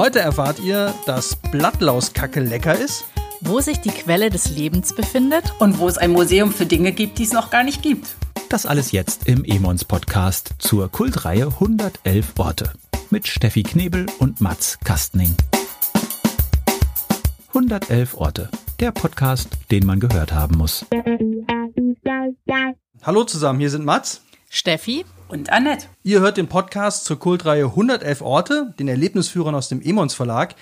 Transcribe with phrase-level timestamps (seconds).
[0.00, 3.04] Heute erfahrt ihr, dass Blattlauskacke lecker ist,
[3.42, 7.18] wo sich die Quelle des Lebens befindet und wo es ein Museum für Dinge gibt,
[7.18, 8.16] die es noch gar nicht gibt.
[8.48, 12.72] Das alles jetzt im Emons Podcast zur Kultreihe 111 Orte
[13.10, 15.34] mit Steffi Knebel und Mats Kastning.
[17.48, 18.48] 111 Orte,
[18.80, 20.86] der Podcast, den man gehört haben muss.
[23.02, 25.86] Hallo zusammen, hier sind Mats, Steffi und Annette.
[26.02, 30.56] Ihr hört den Podcast zur Kultreihe 111 Orte, den Erlebnisführern aus dem Emons Verlag.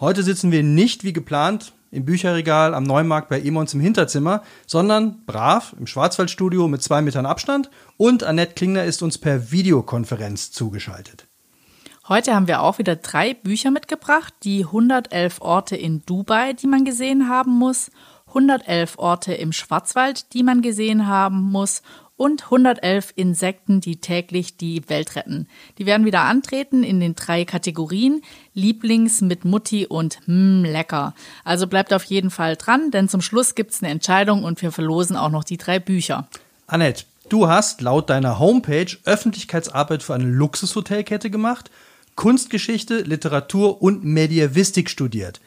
[0.00, 5.24] Heute sitzen wir nicht wie geplant im Bücherregal am Neumarkt bei Emons im Hinterzimmer, sondern
[5.24, 11.26] brav im Schwarzwaldstudio mit zwei Metern Abstand und Annette Klingner ist uns per Videokonferenz zugeschaltet.
[12.08, 16.84] Heute haben wir auch wieder drei Bücher mitgebracht, die 111 Orte in Dubai, die man
[16.84, 17.90] gesehen haben muss,
[18.28, 21.82] 111 Orte im Schwarzwald, die man gesehen haben muss
[22.18, 25.46] und 111 Insekten, die täglich die Welt retten.
[25.78, 31.14] Die werden wieder antreten in den drei Kategorien Lieblings mit Mutti und Mmm lecker.
[31.44, 35.16] Also bleibt auf jeden Fall dran, denn zum Schluss gibt's eine Entscheidung und wir verlosen
[35.16, 36.28] auch noch die drei Bücher.
[36.66, 41.70] Annette, du hast laut deiner Homepage Öffentlichkeitsarbeit für eine Luxushotelkette gemacht,
[42.16, 45.40] Kunstgeschichte, Literatur und Medievistik studiert.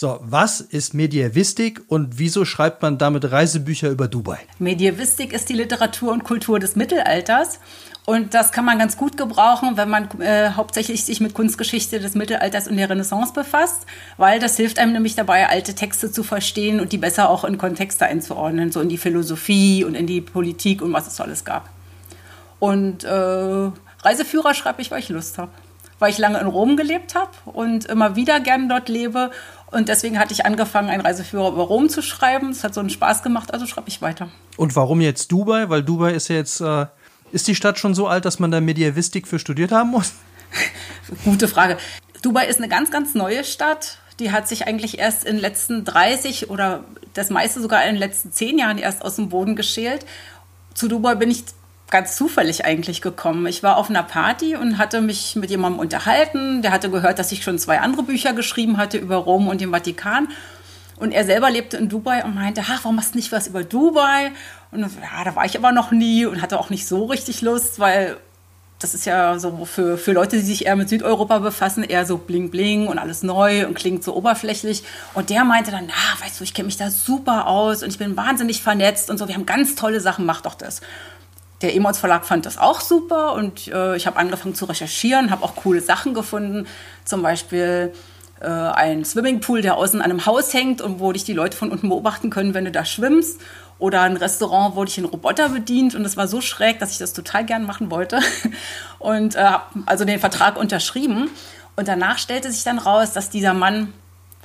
[0.00, 4.38] So, was ist Medievistik und wieso schreibt man damit Reisebücher über Dubai?
[4.58, 7.60] Medievistik ist die Literatur und Kultur des Mittelalters.
[8.06, 12.14] Und das kann man ganz gut gebrauchen, wenn man äh, hauptsächlich sich mit Kunstgeschichte des
[12.14, 13.84] Mittelalters und der Renaissance befasst,
[14.16, 17.58] weil das hilft einem nämlich dabei, alte Texte zu verstehen und die besser auch in
[17.58, 21.68] Kontexte einzuordnen, so in die Philosophie und in die Politik und was es alles gab.
[22.58, 23.70] Und äh,
[24.02, 25.52] Reiseführer schreibe ich, weil ich Lust habe.
[25.98, 29.32] Weil ich lange in Rom gelebt habe und immer wieder gerne dort lebe
[29.70, 32.50] und deswegen hatte ich angefangen, einen Reiseführer über Rom zu schreiben.
[32.50, 34.28] Es hat so einen Spaß gemacht, also schreibe ich weiter.
[34.56, 35.68] Und warum jetzt Dubai?
[35.68, 36.86] Weil Dubai ist ja jetzt, äh,
[37.32, 40.14] ist die Stadt schon so alt, dass man da Mediavistik für studiert haben muss?
[41.24, 41.78] Gute Frage.
[42.22, 43.98] Dubai ist eine ganz, ganz neue Stadt.
[44.18, 47.98] Die hat sich eigentlich erst in den letzten 30 oder das meiste sogar in den
[47.98, 50.04] letzten 10 Jahren erst aus dem Boden geschält.
[50.74, 51.44] Zu Dubai bin ich
[51.90, 53.46] ganz zufällig eigentlich gekommen.
[53.46, 56.62] Ich war auf einer Party und hatte mich mit jemandem unterhalten.
[56.62, 59.70] Der hatte gehört, dass ich schon zwei andere Bücher geschrieben hatte über Rom und den
[59.70, 60.28] Vatikan.
[60.96, 63.64] Und er selber lebte in Dubai und meinte, ach, warum machst du nicht was über
[63.64, 64.32] Dubai?
[64.70, 67.80] Und ja, da war ich aber noch nie und hatte auch nicht so richtig Lust,
[67.80, 68.18] weil
[68.78, 72.16] das ist ja so für, für Leute, die sich eher mit Südeuropa befassen, eher so
[72.16, 74.84] bling bling und alles neu und klingt so oberflächlich.
[75.14, 77.98] Und der meinte dann, na, weißt du, ich kenne mich da super aus und ich
[77.98, 80.80] bin wahnsinnig vernetzt und so, wir haben ganz tolle Sachen, mach doch das
[81.62, 85.44] der Emons Verlag fand das auch super und äh, ich habe angefangen zu recherchieren, habe
[85.44, 86.66] auch coole Sachen gefunden,
[87.04, 87.92] zum Beispiel
[88.40, 91.70] äh, ein Swimmingpool, der außen an einem Haus hängt und wo dich die Leute von
[91.70, 93.40] unten beobachten können, wenn du da schwimmst.
[93.78, 96.98] Oder ein Restaurant, wo dich ein Roboter bedient und das war so schräg, dass ich
[96.98, 98.20] das total gern machen wollte
[98.98, 101.30] und äh, habe also den Vertrag unterschrieben.
[101.76, 103.94] Und danach stellte sich dann raus, dass dieser Mann,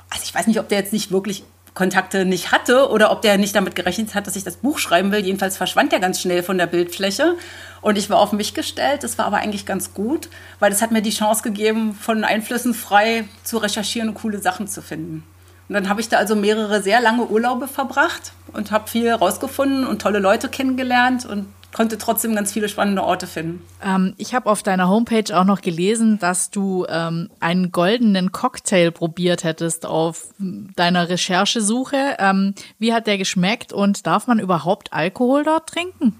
[0.08, 1.44] also ich weiß nicht, ob der jetzt nicht wirklich
[1.76, 5.12] Kontakte nicht hatte oder ob der nicht damit gerechnet hat, dass ich das Buch schreiben
[5.12, 5.24] will.
[5.24, 7.36] Jedenfalls verschwand er ganz schnell von der Bildfläche
[7.82, 9.04] und ich war auf mich gestellt.
[9.04, 12.72] Das war aber eigentlich ganz gut, weil das hat mir die Chance gegeben, von Einflüssen
[12.72, 15.22] frei zu recherchieren und coole Sachen zu finden.
[15.68, 19.86] Und dann habe ich da also mehrere sehr lange Urlaube verbracht und habe viel rausgefunden
[19.86, 23.62] und tolle Leute kennengelernt und konnte trotzdem ganz viele spannende Orte finden.
[23.84, 28.90] Ähm, ich habe auf deiner Homepage auch noch gelesen, dass du ähm, einen goldenen Cocktail
[28.90, 32.16] probiert hättest auf deiner Recherchesuche.
[32.18, 36.18] Ähm, wie hat der geschmeckt und darf man überhaupt Alkohol dort trinken?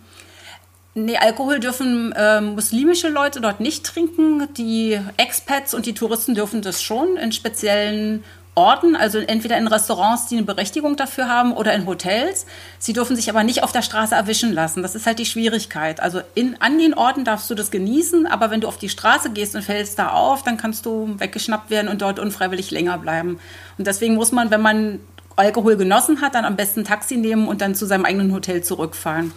[0.93, 4.49] Nee, Alkohol dürfen äh, muslimische Leute dort nicht trinken.
[4.59, 8.25] Die Expats und die Touristen dürfen das schon in speziellen
[8.56, 12.47] Orten, also entweder in Restaurants, die eine Berechtigung dafür haben oder in Hotels.
[12.78, 14.83] Sie dürfen sich aber nicht auf der Straße erwischen lassen.
[14.83, 16.00] Das ist halt die Schwierigkeit.
[16.00, 19.31] Also in, an den Orten darfst du das genießen, aber wenn du auf die Straße
[19.31, 23.39] gehst und fällst da auf, dann kannst du weggeschnappt werden und dort unfreiwillig länger bleiben.
[23.77, 25.00] Und deswegen muss man, wenn man
[25.37, 29.33] Alkohol genossen hat, dann am besten Taxi nehmen und dann zu seinem eigenen Hotel zurückfahren.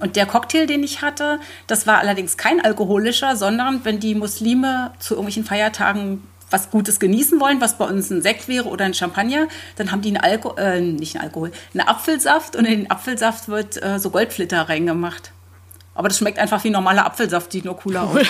[0.00, 4.92] Und der Cocktail, den ich hatte, das war allerdings kein alkoholischer, sondern wenn die Muslime
[5.00, 6.22] zu irgendwelchen Feiertagen
[6.52, 10.02] was Gutes genießen wollen, was bei uns ein Sekt wäre oder ein Champagner, dann haben
[10.02, 13.98] die einen Alkohol, äh, nicht einen Alkohol, einen Apfelsaft und in den Apfelsaft wird äh,
[13.98, 15.32] so Goldflitter reingemacht.
[15.94, 18.18] Aber das schmeckt einfach wie normaler Apfelsaft, sieht nur cooler aus.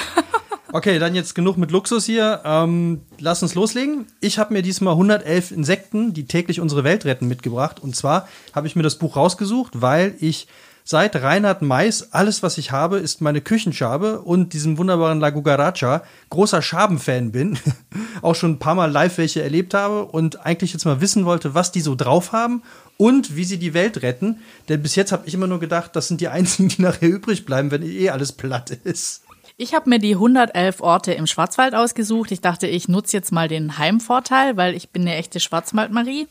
[0.74, 2.40] Okay, dann jetzt genug mit Luxus hier.
[2.46, 4.06] Ähm, lass uns loslegen.
[4.20, 7.78] Ich habe mir diesmal 111 Insekten, die täglich unsere Welt retten, mitgebracht.
[7.78, 10.48] Und zwar habe ich mir das Buch rausgesucht, weil ich
[10.84, 16.02] Seit Reinhard Mais, alles was ich habe, ist meine Küchenschabe und diesem wunderbaren La Gugaracha
[16.30, 17.58] großer Schabenfan bin.
[18.22, 21.54] auch schon ein paar Mal live welche erlebt habe und eigentlich jetzt mal wissen wollte,
[21.54, 22.62] was die so drauf haben
[22.96, 24.40] und wie sie die Welt retten.
[24.68, 27.44] Denn bis jetzt habe ich immer nur gedacht, das sind die einzigen, die nachher übrig
[27.44, 29.22] bleiben, wenn eh alles platt ist.
[29.56, 32.32] Ich habe mir die 111 Orte im Schwarzwald ausgesucht.
[32.32, 36.26] Ich dachte, ich nutze jetzt mal den Heimvorteil, weil ich bin eine echte Schwarzwaldmarie.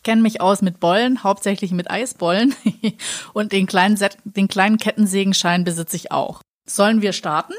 [0.00, 2.54] Ich kenne mich aus mit Bollen, hauptsächlich mit Eisbollen.
[3.34, 6.40] Und den kleinen, Set den kleinen Kettensägenschein besitze ich auch.
[6.64, 7.52] Sollen wir starten?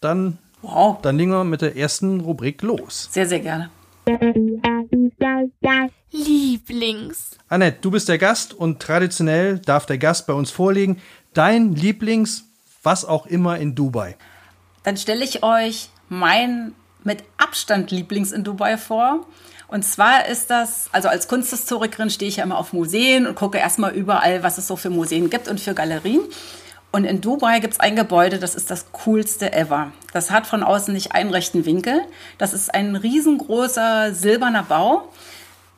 [0.00, 0.98] Dann, Wow.
[1.02, 3.08] dann legen wir mit der ersten Rubrik los.
[3.10, 3.70] Sehr, sehr gerne.
[6.12, 7.30] Lieblings.
[7.48, 11.00] Annette, du bist der Gast und traditionell darf der Gast bei uns vorlegen
[11.34, 12.44] dein Lieblings,
[12.84, 14.16] was auch immer in Dubai.
[14.84, 19.26] Dann stelle ich euch mein mit Abstand Lieblings in Dubai vor.
[19.68, 23.58] Und zwar ist das, also als Kunsthistorikerin stehe ich ja immer auf Museen und gucke
[23.58, 26.20] erstmal überall, was es so für Museen gibt und für Galerien.
[26.92, 29.92] Und in Dubai gibt es ein Gebäude, das ist das coolste ever.
[30.12, 32.00] Das hat von außen nicht einen rechten Winkel.
[32.38, 35.08] Das ist ein riesengroßer silberner Bau.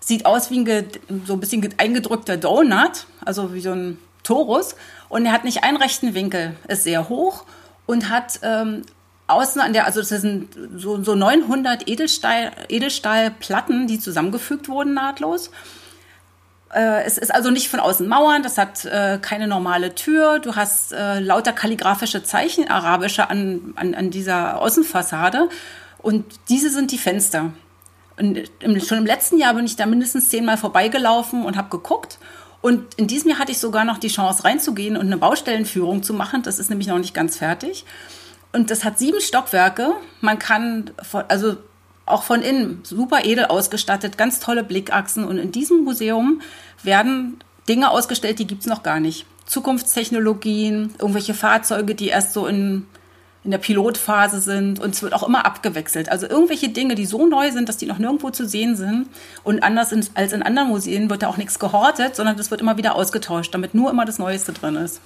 [0.00, 0.86] Sieht aus wie ein
[1.26, 4.76] so ein bisschen eingedrückter Donut, also wie so ein Torus.
[5.08, 7.44] Und er hat nicht einen rechten Winkel, ist sehr hoch
[7.86, 8.82] und hat ähm,
[9.28, 15.50] außen an der, also das sind so, so 900 Edelstahl, Edelstahlplatten, die zusammengefügt wurden nahtlos.
[16.74, 20.38] Äh, es ist also nicht von außen Mauern, das hat äh, keine normale Tür.
[20.38, 25.48] Du hast äh, lauter kalligraphische Zeichen, arabische an, an, an dieser Außenfassade.
[25.98, 27.52] Und diese sind die Fenster.
[28.18, 28.50] Und
[28.86, 32.18] schon im letzten Jahr bin ich da mindestens zehnmal vorbeigelaufen und habe geguckt.
[32.60, 36.14] Und in diesem Jahr hatte ich sogar noch die Chance reinzugehen und eine Baustellenführung zu
[36.14, 36.42] machen.
[36.42, 37.84] Das ist nämlich noch nicht ganz fertig.
[38.58, 39.92] Und das hat sieben Stockwerke.
[40.20, 41.58] Man kann, von, also
[42.06, 45.22] auch von innen super edel ausgestattet, ganz tolle Blickachsen.
[45.22, 46.42] Und in diesem Museum
[46.82, 47.38] werden
[47.68, 49.26] Dinge ausgestellt, die gibt's noch gar nicht.
[49.46, 52.88] Zukunftstechnologien, irgendwelche Fahrzeuge, die erst so in,
[53.44, 54.80] in der Pilotphase sind.
[54.80, 56.10] Und es wird auch immer abgewechselt.
[56.10, 59.06] Also irgendwelche Dinge, die so neu sind, dass die noch nirgendwo zu sehen sind.
[59.44, 62.76] Und anders als in anderen Museen wird da auch nichts gehortet, sondern das wird immer
[62.76, 65.00] wieder ausgetauscht, damit nur immer das Neueste drin ist.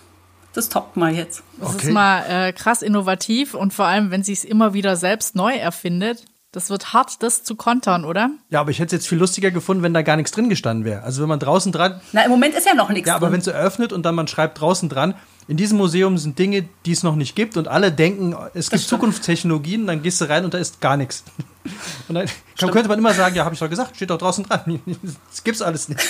[0.55, 1.43] Das toppt mal jetzt.
[1.59, 1.87] Das Okay.
[1.89, 5.55] ist mal äh, krass innovativ und vor allem, wenn sie es immer wieder selbst neu
[5.55, 6.25] erfindet.
[6.55, 8.29] Das wird hart, das zu kontern, oder?
[8.51, 10.85] Ja, aber ich hätte es jetzt viel lustiger gefunden, wenn da gar nichts drin gestanden
[10.85, 11.03] wäre.
[11.03, 13.41] Also wenn man draußen dran, Na, im Moment ist ja noch nichts ja, aber wenn
[13.41, 15.15] es eröffnet und dann man schreibt draußen dran,
[15.49, 18.83] in diesem Museum sind Dinge, die es noch nicht gibt und alle denken, es gibt
[18.83, 19.01] stimmt.
[19.01, 21.25] Zukunftstechnologien, dann gehst du rein und da ist gar nichts.
[22.09, 22.27] Und dann
[22.59, 24.81] kann, könnte man immer sagen, ja, habe ich doch gesagt, steht doch draußen dran.
[25.31, 26.01] Das gibt's alles nicht.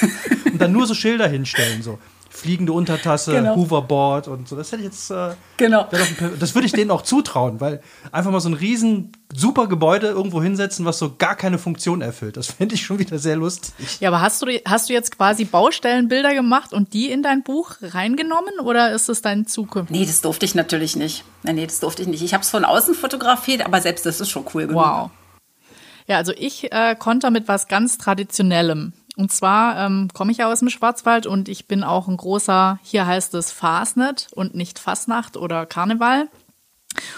[0.50, 1.98] Und dann nur so Schilder hinstellen, so
[2.34, 3.56] fliegende Untertasse, Genau.
[3.56, 4.56] Hoverboard und so.
[4.56, 5.86] Das hätte ich jetzt äh, Genau.
[6.40, 10.42] das würde ich denen auch zutrauen, weil einfach mal so ein riesen super Gebäude irgendwo
[10.42, 12.36] hinsetzen, was so gar keine Funktion erfüllt.
[12.36, 13.72] Das fände ich schon wieder sehr lustig.
[14.00, 17.76] Ja, aber hast du, hast du jetzt quasi Baustellenbilder gemacht und die in dein Buch
[17.82, 19.90] reingenommen oder ist es dein Zukunft?
[19.90, 21.24] Nee, das durfte ich natürlich nicht.
[21.42, 22.22] Nee, nee, das durfte ich nicht.
[22.22, 24.82] Ich habe es von außen fotografiert, aber selbst das ist schon cool genug.
[24.82, 25.10] Wow.
[26.08, 28.92] Ja, also ich äh, konnte mit was ganz Traditionellem.
[29.16, 32.78] Und zwar ähm, komme ich ja aus dem Schwarzwald und ich bin auch ein großer,
[32.82, 36.28] hier heißt es Fasnet und nicht Fasnacht oder Karneval.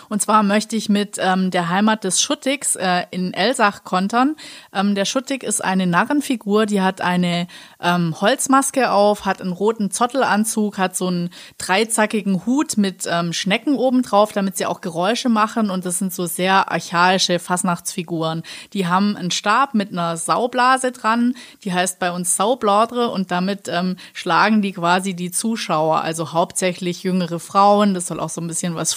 [0.09, 4.37] Und zwar möchte ich mit ähm, der Heimat des Schuttigs äh, in Elsach kontern.
[4.73, 7.47] Ähm, der Schuttig ist eine Narrenfigur, die hat eine
[7.81, 13.77] ähm, Holzmaske auf, hat einen roten Zottelanzug, hat so einen dreizackigen Hut mit ähm, Schnecken
[13.77, 15.71] obendrauf, damit sie auch Geräusche machen.
[15.71, 18.43] Und das sind so sehr archaische Fasnachtsfiguren.
[18.73, 21.35] Die haben einen Stab mit einer Saublase dran,
[21.65, 27.03] die heißt bei uns Saubladre und damit ähm, schlagen die quasi die Zuschauer, also hauptsächlich
[27.03, 27.95] jüngere Frauen.
[27.95, 28.95] Das soll auch so ein bisschen was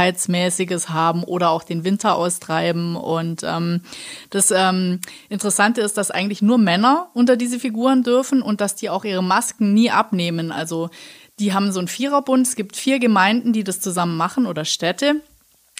[0.00, 2.96] Fruchtbarkeitsmäßiges haben oder auch den Winter austreiben.
[2.96, 3.82] Und ähm,
[4.30, 8.90] das ähm, Interessante ist, dass eigentlich nur Männer unter diese Figuren dürfen und dass die
[8.90, 10.52] auch ihre Masken nie abnehmen.
[10.52, 10.90] Also
[11.38, 12.46] die haben so einen Viererbund.
[12.46, 15.16] Es gibt vier Gemeinden, die das zusammen machen oder Städte.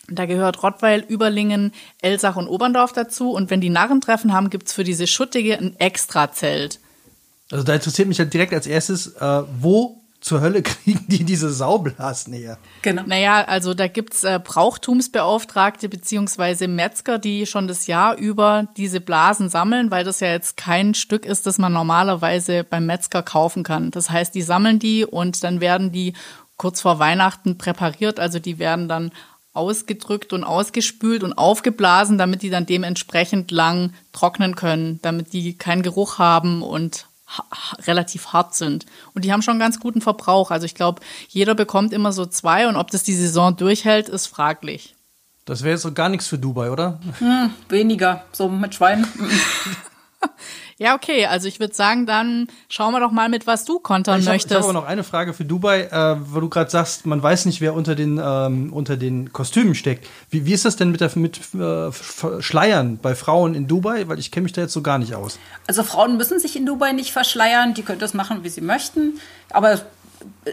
[0.09, 3.31] Da gehört Rottweil, Überlingen, Elsach und Oberndorf dazu.
[3.31, 6.81] Und wenn die Narrentreffen haben, gibt's für diese Schuttige ein Extrazelt.
[7.51, 11.51] Also da interessiert mich halt direkt als erstes, äh, wo zur Hölle kriegen die diese
[11.51, 12.59] Saublasen her?
[12.83, 13.03] Genau.
[13.07, 19.49] Naja, also da gibt's äh, Brauchtumsbeauftragte beziehungsweise Metzger, die schon das Jahr über diese Blasen
[19.49, 23.91] sammeln, weil das ja jetzt kein Stück ist, das man normalerweise beim Metzger kaufen kann.
[23.91, 26.15] Das heißt, die sammeln die und dann werden die
[26.57, 29.13] kurz vor Weihnachten präpariert, also die werden dann
[29.53, 35.83] ausgedrückt und ausgespült und aufgeblasen, damit die dann dementsprechend lang trocknen können, damit die keinen
[35.83, 37.07] Geruch haben und
[37.87, 38.87] relativ hart sind.
[39.15, 40.51] Und die haben schon einen ganz guten Verbrauch.
[40.51, 44.27] Also ich glaube, jeder bekommt immer so zwei und ob das die Saison durchhält, ist
[44.27, 44.95] fraglich.
[45.45, 47.01] Das wäre jetzt so gar nichts für Dubai, oder?
[47.69, 49.07] Weniger, so mit Schweinen.
[50.81, 54.19] Ja, okay, also ich würde sagen, dann schauen wir doch mal mit, was du kontern
[54.19, 54.55] Ich habe möchtest.
[54.55, 57.61] hab aber noch eine Frage für Dubai, äh, wo du gerade sagst, man weiß nicht,
[57.61, 60.09] wer unter den, ähm, unter den Kostümen steckt.
[60.31, 61.93] Wie, wie ist das denn mit, der, mit äh,
[62.41, 64.09] Schleiern bei Frauen in Dubai?
[64.09, 65.39] Weil ich kenne mich da jetzt so gar nicht aus.
[65.67, 69.21] Also Frauen müssen sich in Dubai nicht verschleiern, die können das machen, wie sie möchten.
[69.51, 69.83] Aber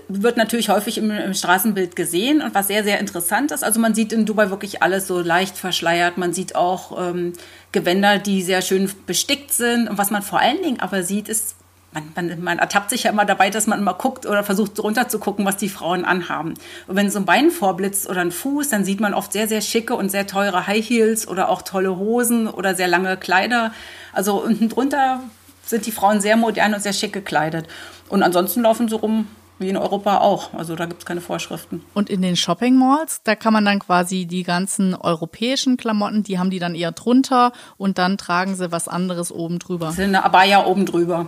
[0.08, 3.64] wird natürlich häufig im, im, Straßenbild gesehen und was sehr, sehr interessant ist.
[3.64, 6.18] Also man sieht in Dubai wirklich alles so leicht verschleiert.
[6.18, 7.34] Man sieht auch ähm,
[7.72, 9.90] Gewänder, die sehr schön bestickt sind.
[9.90, 11.56] Und was man vor allen Dingen aber sieht, ist,
[11.92, 15.10] man, man, man ertappt sich ja immer dabei, dass man immer guckt oder versucht runter
[15.10, 16.54] zu gucken, was die Frauen anhaben.
[16.88, 19.62] Und wenn so ein Bein vorblitzt oder ein Fuß, dann sieht man oft sehr, sehr
[19.62, 23.74] schicke und sehr teure High Heels oder auch tolle Hosen oder sehr lange Kleider.
[24.14, 25.24] Also unten drunter
[25.66, 27.68] sind die Frauen sehr modern und sehr schick gekleidet.
[28.10, 29.28] Und ansonsten laufen sie rum
[29.60, 30.54] wie in Europa auch.
[30.54, 31.84] Also da gibt es keine Vorschriften.
[31.94, 36.40] Und in den Shopping Malls, da kann man dann quasi die ganzen europäischen Klamotten, die
[36.40, 39.92] haben die dann eher drunter und dann tragen sie was anderes oben drüber.
[39.92, 41.28] Sie eine Abaya oben drüber.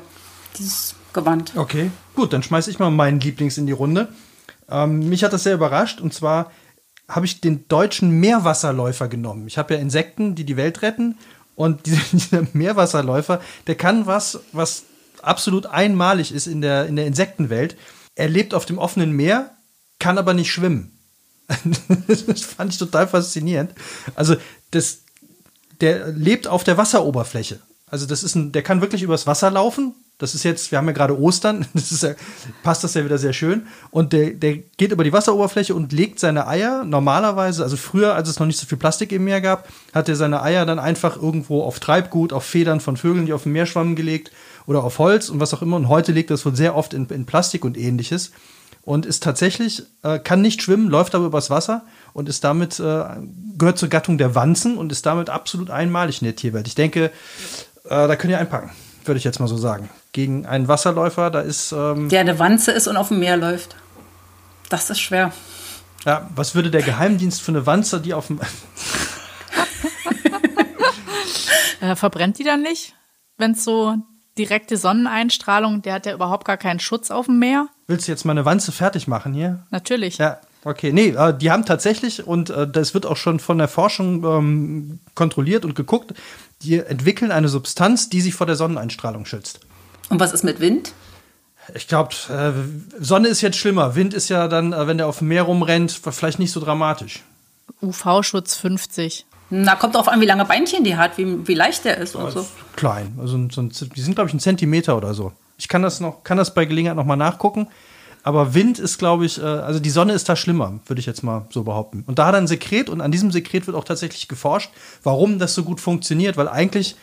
[0.57, 1.53] Dieses Gewand.
[1.55, 4.09] Okay, gut, dann schmeiße ich mal meinen Lieblings in die Runde.
[4.69, 6.51] Ähm, mich hat das sehr überrascht und zwar
[7.07, 9.48] habe ich den deutschen Meerwasserläufer genommen.
[9.48, 11.17] Ich habe ja Insekten, die die Welt retten
[11.55, 14.83] und dieser Meerwasserläufer, der kann was, was
[15.21, 17.75] absolut einmalig ist in der, in der Insektenwelt.
[18.19, 19.51] Er lebt auf dem offenen Meer,
[19.97, 20.91] kann aber nicht schwimmen.
[22.07, 23.71] das fand ich total faszinierend.
[24.13, 24.35] Also,
[24.71, 24.99] das,
[25.79, 27.61] der lebt auf der Wasseroberfläche.
[27.88, 29.95] Also, das ist ein, der kann wirklich übers Wasser laufen.
[30.17, 32.13] Das ist jetzt, wir haben ja gerade Ostern, das ist ja,
[32.61, 33.67] passt das ja wieder sehr schön.
[33.89, 38.27] Und der, der geht über die Wasseroberfläche und legt seine Eier normalerweise, also früher, als
[38.27, 41.15] es noch nicht so viel Plastik im Meer gab, hat er seine Eier dann einfach
[41.15, 44.29] irgendwo auf Treibgut, auf Federn von Vögeln, die auf dem Meer schwammen, gelegt
[44.69, 45.77] oder auf Holz und was auch immer.
[45.77, 48.31] Und heute legt das wohl sehr oft in, in Plastik und ähnliches.
[48.83, 51.83] Und ist tatsächlich, äh, kann nicht schwimmen, läuft aber übers Wasser
[52.13, 53.03] und ist damit, äh,
[53.57, 56.67] gehört zur Gattung der Wanzen und ist damit absolut einmalig in der Tierwelt.
[56.67, 57.09] Ich denke, äh,
[57.89, 58.69] da könnt ihr einpacken,
[59.05, 59.89] würde ich jetzt mal so sagen.
[60.11, 61.71] Gegen einen Wasserläufer, da ist.
[61.71, 63.75] Ähm, der eine Wanze ist und auf dem Meer läuft.
[64.69, 65.33] Das ist schwer.
[66.05, 68.39] Ja, was würde der Geheimdienst für eine Wanze, die auf dem.
[71.81, 72.93] äh, verbrennt die dann nicht,
[73.38, 73.97] wenn es so
[74.39, 77.67] direkte Sonneneinstrahlung, der hat ja überhaupt gar keinen Schutz auf dem Meer.
[77.88, 79.60] Willst du jetzt mal eine Wanze fertig machen hier?
[79.69, 80.17] Natürlich.
[80.17, 80.91] Ja, okay.
[80.93, 85.00] Nee, äh, die haben tatsächlich, und äh, das wird auch schon von der Forschung ähm,
[85.13, 86.13] kontrolliert und geguckt,
[86.62, 89.60] die entwickeln eine Substanz, die sich vor der Sonneneinstrahlung schützt.
[90.10, 90.93] Und was ist mit Wind?
[91.75, 92.51] Ich glaube, äh,
[93.00, 93.96] Sonne ist jetzt schlimmer.
[93.96, 97.22] Wind ist ja dann, wenn der auf dem Meer rumrennt, vielleicht nicht so dramatisch.
[97.81, 99.25] UV-Schutz 50.
[99.49, 102.25] Na, kommt drauf an, wie lange Beinchen die hat, wie, wie leicht der ist und
[102.25, 102.47] ja, so.
[102.75, 103.17] Klein.
[103.19, 105.31] Also, so ein, die sind, glaube ich, ein Zentimeter oder so.
[105.57, 107.67] Ich kann das noch, kann das bei Gelegenheit noch mal nachgucken.
[108.21, 111.23] Aber Wind ist, glaube ich, äh, also die Sonne ist da schlimmer, würde ich jetzt
[111.23, 112.03] mal so behaupten.
[112.05, 114.71] Und da hat er ein Sekret und an diesem Sekret wird auch tatsächlich geforscht,
[115.03, 116.95] warum das so gut funktioniert, weil eigentlich,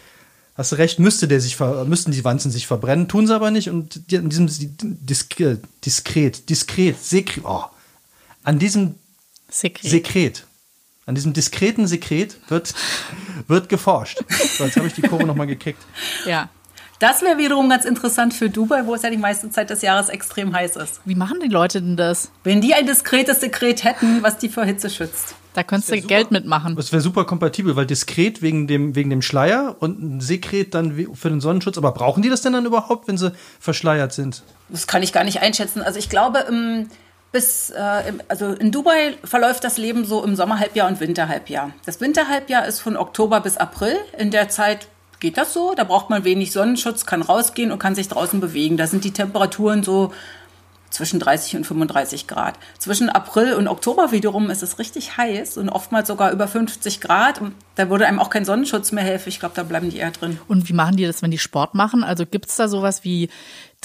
[0.54, 3.70] hast du recht, müsste der sich müssten die Wanzen sich verbrennen, tun sie aber nicht.
[3.70, 7.64] Und an diesem diskret, diskret, diskret, sekret, oh,
[8.44, 8.94] an diesem
[9.48, 9.90] Sekret.
[9.90, 10.45] Sekret
[11.06, 12.74] an diesem diskreten Sekret wird,
[13.46, 14.18] wird geforscht.
[14.58, 15.82] So, jetzt habe ich die Kurve nochmal gekriegt.
[16.26, 16.48] Ja.
[16.98, 20.08] Das wäre wiederum ganz interessant für Dubai, wo es ja die meiste Zeit des Jahres
[20.08, 21.00] extrem heiß ist.
[21.04, 22.30] Wie machen die Leute denn das?
[22.42, 25.34] Wenn die ein diskretes Sekret hätten, was die vor Hitze schützt.
[25.52, 26.74] Da könntest du Geld mitmachen.
[26.74, 31.06] Das wäre super kompatibel, weil diskret wegen dem, wegen dem Schleier und ein Sekret dann
[31.14, 31.78] für den Sonnenschutz.
[31.78, 34.42] Aber brauchen die das denn dann überhaupt, wenn sie verschleiert sind?
[34.70, 35.82] Das kann ich gar nicht einschätzen.
[35.82, 36.88] Also ich glaube, im
[37.36, 41.70] bis, äh, also in Dubai verläuft das Leben so im Sommerhalbjahr und Winterhalbjahr.
[41.84, 43.98] Das Winterhalbjahr ist von Oktober bis April.
[44.16, 44.88] In der Zeit
[45.20, 45.74] geht das so.
[45.74, 48.78] Da braucht man wenig Sonnenschutz, kann rausgehen und kann sich draußen bewegen.
[48.78, 50.14] Da sind die Temperaturen so
[50.88, 52.54] zwischen 30 und 35 Grad.
[52.78, 57.42] Zwischen April und Oktober wiederum ist es richtig heiß und oftmals sogar über 50 Grad.
[57.42, 59.28] Und da würde einem auch kein Sonnenschutz mehr helfen.
[59.28, 60.38] Ich glaube, da bleiben die eher drin.
[60.48, 62.02] Und wie machen die das, wenn die Sport machen?
[62.02, 63.28] Also gibt es da sowas wie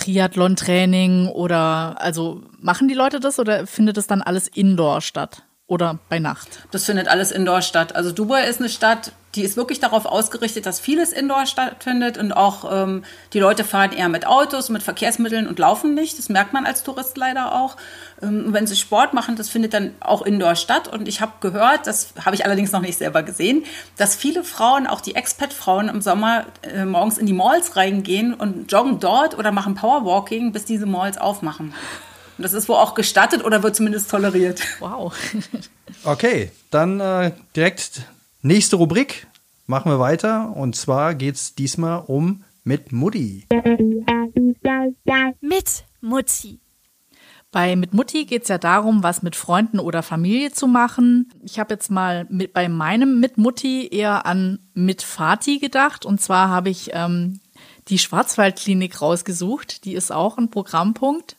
[0.02, 5.44] Triathlon-Training oder also machen die Leute das oder findet es dann alles indoor statt?
[5.72, 6.50] Oder bei Nacht?
[6.72, 7.96] Das findet alles indoor statt.
[7.96, 12.34] Also Dubai ist eine Stadt, die ist wirklich darauf ausgerichtet, dass vieles indoor stattfindet und
[12.34, 16.20] auch ähm, die Leute fahren eher mit Autos, mit Verkehrsmitteln und laufen nicht.
[16.20, 17.78] Das merkt man als Tourist leider auch.
[18.22, 20.90] Ähm, wenn sie Sport machen, das findet dann auch indoor statt.
[20.90, 23.64] Und ich habe gehört, das habe ich allerdings noch nicht selber gesehen,
[23.96, 28.70] dass viele Frauen, auch die Expat-Frauen im Sommer äh, morgens in die Malls reingehen und
[28.70, 31.74] joggen dort oder machen Powerwalking, bis diese Malls aufmachen.
[32.38, 34.62] Und das ist wohl auch gestattet oder wird zumindest toleriert.
[34.80, 35.14] Wow.
[36.04, 38.04] okay, dann äh, direkt
[38.42, 39.28] nächste Rubrik.
[39.68, 40.56] Machen wir weiter.
[40.56, 43.48] Und zwar geht es diesmal um mit Mutti.
[45.42, 46.60] Mit Mutti.
[47.52, 51.34] Bei Mit Mutti geht es ja darum, was mit Freunden oder Familie zu machen.
[51.44, 56.06] Ich habe jetzt mal mit, bei meinem Mit Mutti eher an Mit Vati gedacht.
[56.06, 57.42] Und zwar habe ich ähm,
[57.90, 59.84] die Schwarzwaldklinik rausgesucht.
[59.84, 61.36] Die ist auch ein Programmpunkt.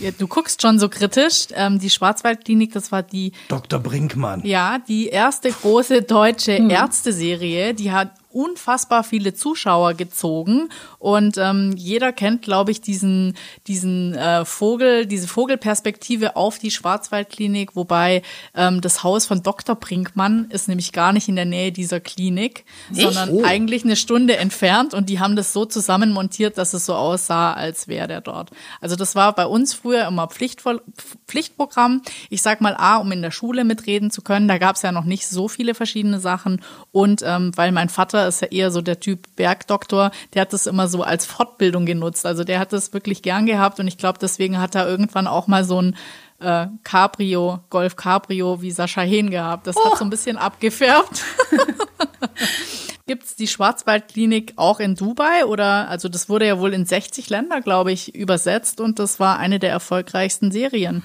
[0.00, 1.48] Ja, du guckst schon so kritisch.
[1.52, 3.32] Ähm, die Schwarzwaldklinik, das war die.
[3.48, 3.78] Dr.
[3.78, 4.40] Brinkmann.
[4.44, 6.70] Ja, die erste große deutsche hm.
[6.70, 7.74] Ärzteserie.
[7.74, 10.68] Die hat unfassbar viele Zuschauer gezogen
[10.98, 17.76] und ähm, jeder kennt, glaube ich, diesen diesen äh, Vogel, diese Vogelperspektive auf die Schwarzwaldklinik,
[17.76, 18.22] wobei
[18.54, 19.74] ähm, das Haus von Dr.
[19.76, 23.02] Brinkmann ist nämlich gar nicht in der Nähe dieser Klinik, Nicht?
[23.02, 23.42] sondern Oh.
[23.44, 27.86] eigentlich eine Stunde entfernt und die haben das so zusammenmontiert, dass es so aussah, als
[27.88, 28.50] wäre der dort.
[28.80, 30.82] Also das war bei uns früher immer Pflichtvoll
[31.26, 32.02] Pflichtprogramm.
[32.28, 34.48] Ich sag mal A, um in der Schule mitreden zu können.
[34.48, 38.19] Da gab es ja noch nicht so viele verschiedene Sachen und ähm, weil mein Vater
[38.26, 42.26] ist ja eher so der Typ Bergdoktor, der hat das immer so als Fortbildung genutzt.
[42.26, 45.46] Also der hat das wirklich gern gehabt und ich glaube, deswegen hat er irgendwann auch
[45.46, 45.96] mal so ein
[46.40, 49.66] äh, Cabrio, Golf Cabrio wie Sascha Hehn gehabt.
[49.66, 51.22] Das hat so ein bisschen abgefärbt.
[53.06, 57.60] Gibt's die Schwarzwaldklinik auch in Dubai oder also das wurde ja wohl in 60 Länder,
[57.60, 61.02] glaube ich, übersetzt und das war eine der erfolgreichsten Serien.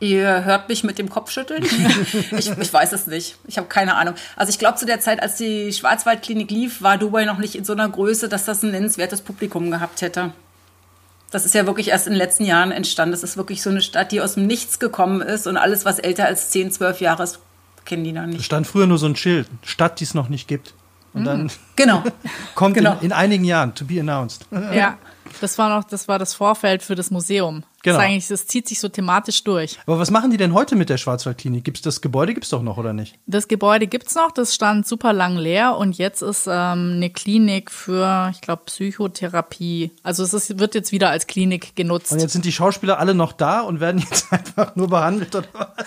[0.00, 1.64] Ihr hört mich mit dem Kopfschütteln?
[2.36, 3.36] ich, ich weiß es nicht.
[3.48, 4.14] Ich habe keine Ahnung.
[4.36, 7.64] Also ich glaube, zu der Zeit, als die Schwarzwaldklinik lief, war Dubai noch nicht in
[7.64, 10.32] so einer Größe, dass das ein nennenswertes Publikum gehabt hätte.
[11.30, 13.10] Das ist ja wirklich erst in den letzten Jahren entstanden.
[13.10, 15.98] Das ist wirklich so eine Stadt, die aus dem Nichts gekommen ist und alles, was
[15.98, 17.40] älter als 10, 12 Jahre ist,
[17.84, 18.44] kennen die Da nicht.
[18.44, 20.74] stand früher nur so ein Schild, Stadt, die es noch nicht gibt.
[21.12, 22.04] Und dann Genau.
[22.54, 22.92] kommt Genau.
[23.00, 24.46] in, in einigen Jahren, to be announced.
[24.72, 24.96] Ja,
[25.40, 27.64] das war noch, das war das Vorfeld für das Museum.
[27.88, 27.98] Genau.
[27.98, 29.78] Das, eigentlich, das zieht sich so thematisch durch.
[29.86, 31.64] Aber was machen die denn heute mit der Schwarzwaldklinik?
[31.64, 33.14] Gibt's das Gebäude gibt's doch noch oder nicht?
[33.26, 37.70] Das Gebäude gibt's noch, das stand super lang leer und jetzt ist ähm, eine Klinik
[37.70, 39.90] für, ich glaube, Psychotherapie.
[40.02, 42.12] Also es ist, wird jetzt wieder als Klinik genutzt.
[42.12, 45.48] Und jetzt sind die Schauspieler alle noch da und werden jetzt einfach nur behandelt oder
[45.52, 45.86] was?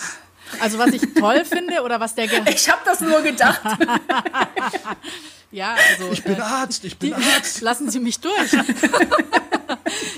[0.59, 3.61] Also was ich toll finde oder was der Ge Ich habe das nur gedacht.
[5.51, 7.61] ja also Ich bin Arzt, ich bin Arzt.
[7.61, 8.51] lassen Sie mich durch.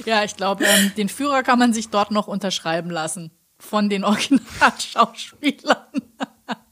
[0.06, 4.04] Ja, ich glaube, ähm, den Führer kann man sich dort noch unterschreiben lassen von den
[4.04, 5.78] Originalschauspielern.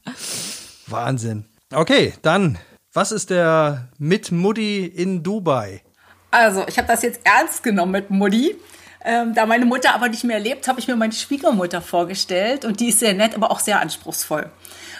[0.86, 1.46] Wahnsinn.
[1.72, 2.58] Okay, dann,
[2.92, 5.82] was ist der mit Mutti in Dubai?
[6.30, 8.56] Also, ich habe das jetzt ernst genommen mit Mutti.
[9.04, 12.78] Ähm, da meine Mutter aber nicht mehr lebt, habe ich mir meine Schwiegermutter vorgestellt und
[12.78, 14.50] die ist sehr nett, aber auch sehr anspruchsvoll.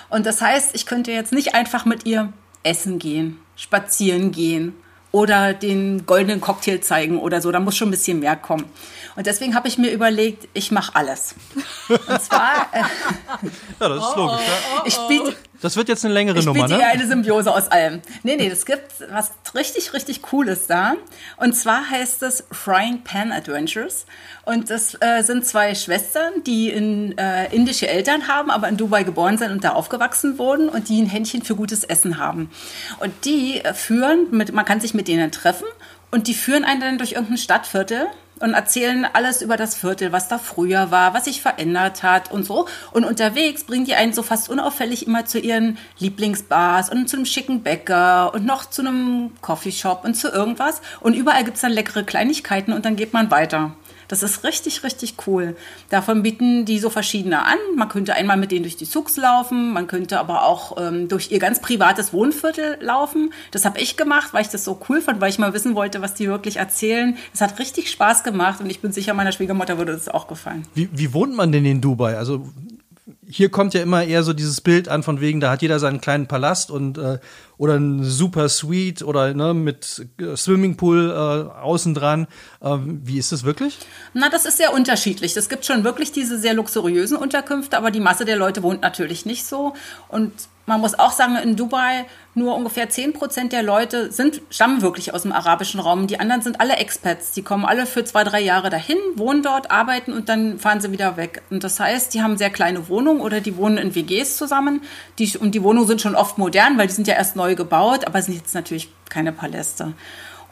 [0.09, 2.33] Und das heißt, ich könnte jetzt nicht einfach mit ihr
[2.65, 4.75] essen gehen, spazieren gehen
[5.13, 7.53] oder den goldenen Cocktail zeigen oder so.
[7.53, 8.65] Da muss schon ein bisschen mehr kommen.
[9.15, 11.35] Und deswegen habe ich mir überlegt, ich mache alles.
[11.89, 12.83] Und zwar, äh,
[13.79, 14.41] Ja, das ist logisch.
[14.47, 14.83] Ja.
[14.87, 16.85] ich biete, Das wird jetzt eine längere ich Nummer, ne?
[16.85, 18.03] eine Symbiose aus allem.
[18.25, 20.95] Nee, nee, das gibt was richtig, richtig Cooles da.
[21.37, 24.05] Und zwar heißt es Frying Pan Adventures.
[24.45, 29.05] Und das äh, sind zwei Schwestern, die in, äh, indische Eltern haben, aber in Dubai
[29.05, 32.51] geboren sind und da aufgewachsen wurden und die ein Händchen für gutes Essen haben.
[32.99, 35.67] Und die führen, mit, man kann sich mit denen treffen
[36.11, 38.09] und die führen einen dann durch irgendein Stadtviertel
[38.43, 42.45] und erzählen alles über das Viertel, was da früher war, was sich verändert hat und
[42.45, 42.67] so.
[42.91, 47.27] Und unterwegs bringen die einen so fast unauffällig immer zu ihren Lieblingsbars und zu einem
[47.27, 50.83] schicken Bäcker und noch zu einem Coffeeshop und zu irgendwas.
[51.01, 53.73] Und überall gibt's dann leckere Kleinigkeiten und dann geht man weiter.
[54.13, 55.57] Das ist richtig, richtig cool.
[55.89, 57.57] Davon bieten die so verschiedene an.
[57.77, 61.31] Man könnte einmal mit denen durch die Souks laufen, man könnte aber auch ähm, durch
[61.31, 63.33] ihr ganz privates Wohnviertel laufen.
[63.53, 66.03] Das habe ich gemacht, weil ich das so cool fand, weil ich mal wissen wollte,
[66.03, 67.17] was die wirklich erzählen.
[67.33, 70.67] Es hat richtig Spaß gemacht und ich bin sicher, meiner Schwiegermutter würde das auch gefallen.
[70.75, 72.19] Wie, wie wohnt man denn in Dubai?
[72.19, 72.47] Also
[73.33, 76.01] hier kommt ja immer eher so dieses Bild an von wegen, da hat jeder seinen
[76.01, 77.19] kleinen Palast und äh,
[77.57, 82.27] oder ein super Suite oder ne, mit äh, Swimmingpool äh, außen dran.
[82.61, 83.79] Ähm, wie ist das wirklich?
[84.13, 85.35] Na, das ist sehr unterschiedlich.
[85.37, 89.25] Es gibt schon wirklich diese sehr luxuriösen Unterkünfte, aber die Masse der Leute wohnt natürlich
[89.25, 89.73] nicht so.
[90.09, 90.33] Und
[90.67, 95.13] man muss auch sagen, in Dubai nur ungefähr 10 Prozent der Leute sind, stammen wirklich
[95.13, 96.07] aus dem arabischen Raum.
[96.07, 97.33] Die anderen sind alle Expats.
[97.33, 100.93] Die kommen alle für zwei, drei Jahre dahin, wohnen dort, arbeiten und dann fahren sie
[100.93, 101.43] wieder weg.
[101.51, 104.83] Und das heißt, die haben sehr kleine Wohnungen oder die wohnen in WGs zusammen.
[105.19, 108.07] Die, und die Wohnungen sind schon oft modern, weil die sind ja erst neu gebaut,
[108.07, 109.95] aber sind jetzt natürlich keine Paläste.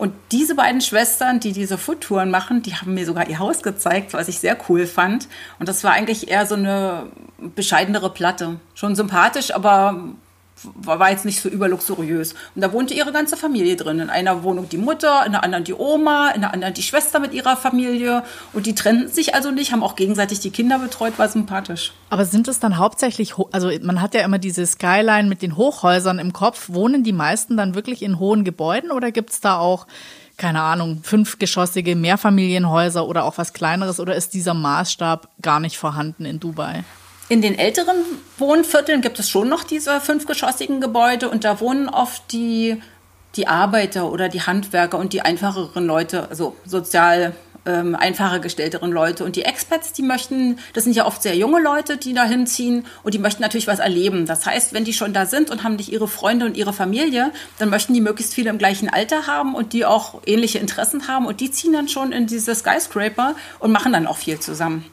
[0.01, 4.14] Und diese beiden Schwestern, die diese Foodtouren machen, die haben mir sogar ihr Haus gezeigt,
[4.14, 5.29] was ich sehr cool fand.
[5.59, 7.09] Und das war eigentlich eher so eine
[7.55, 8.61] bescheidenere Platte.
[8.74, 10.14] Schon sympathisch, aber
[10.74, 12.35] war jetzt nicht so überluxuriös.
[12.55, 14.00] Und da wohnte ihre ganze Familie drin.
[14.00, 17.18] In einer Wohnung die Mutter, in der anderen die Oma, in der anderen die Schwester
[17.18, 18.22] mit ihrer Familie.
[18.53, 21.92] Und die trennten sich also nicht, haben auch gegenseitig die Kinder betreut, war sympathisch.
[22.11, 26.18] Aber sind es dann hauptsächlich, also man hat ja immer diese Skyline mit den Hochhäusern
[26.18, 26.68] im Kopf.
[26.68, 29.87] Wohnen die meisten dann wirklich in hohen Gebäuden oder gibt's da auch,
[30.37, 36.24] keine Ahnung, fünfgeschossige Mehrfamilienhäuser oder auch was kleineres oder ist dieser Maßstab gar nicht vorhanden
[36.24, 36.85] in Dubai?
[37.31, 37.95] In den älteren
[38.38, 42.83] Wohnvierteln gibt es schon noch diese fünfgeschossigen Gebäude und da wohnen oft die,
[43.37, 49.23] die Arbeiter oder die Handwerker und die einfacheren Leute, also sozial ähm, einfacher gestellteren Leute.
[49.23, 52.85] Und die Expats, die möchten, das sind ja oft sehr junge Leute, die da hinziehen
[53.05, 54.27] und die möchten natürlich was erleben.
[54.27, 57.31] Das heißt, wenn die schon da sind und haben nicht ihre Freunde und ihre Familie,
[57.61, 61.27] dann möchten die möglichst viele im gleichen Alter haben und die auch ähnliche Interessen haben
[61.27, 64.85] und die ziehen dann schon in diese Skyscraper und machen dann auch viel zusammen.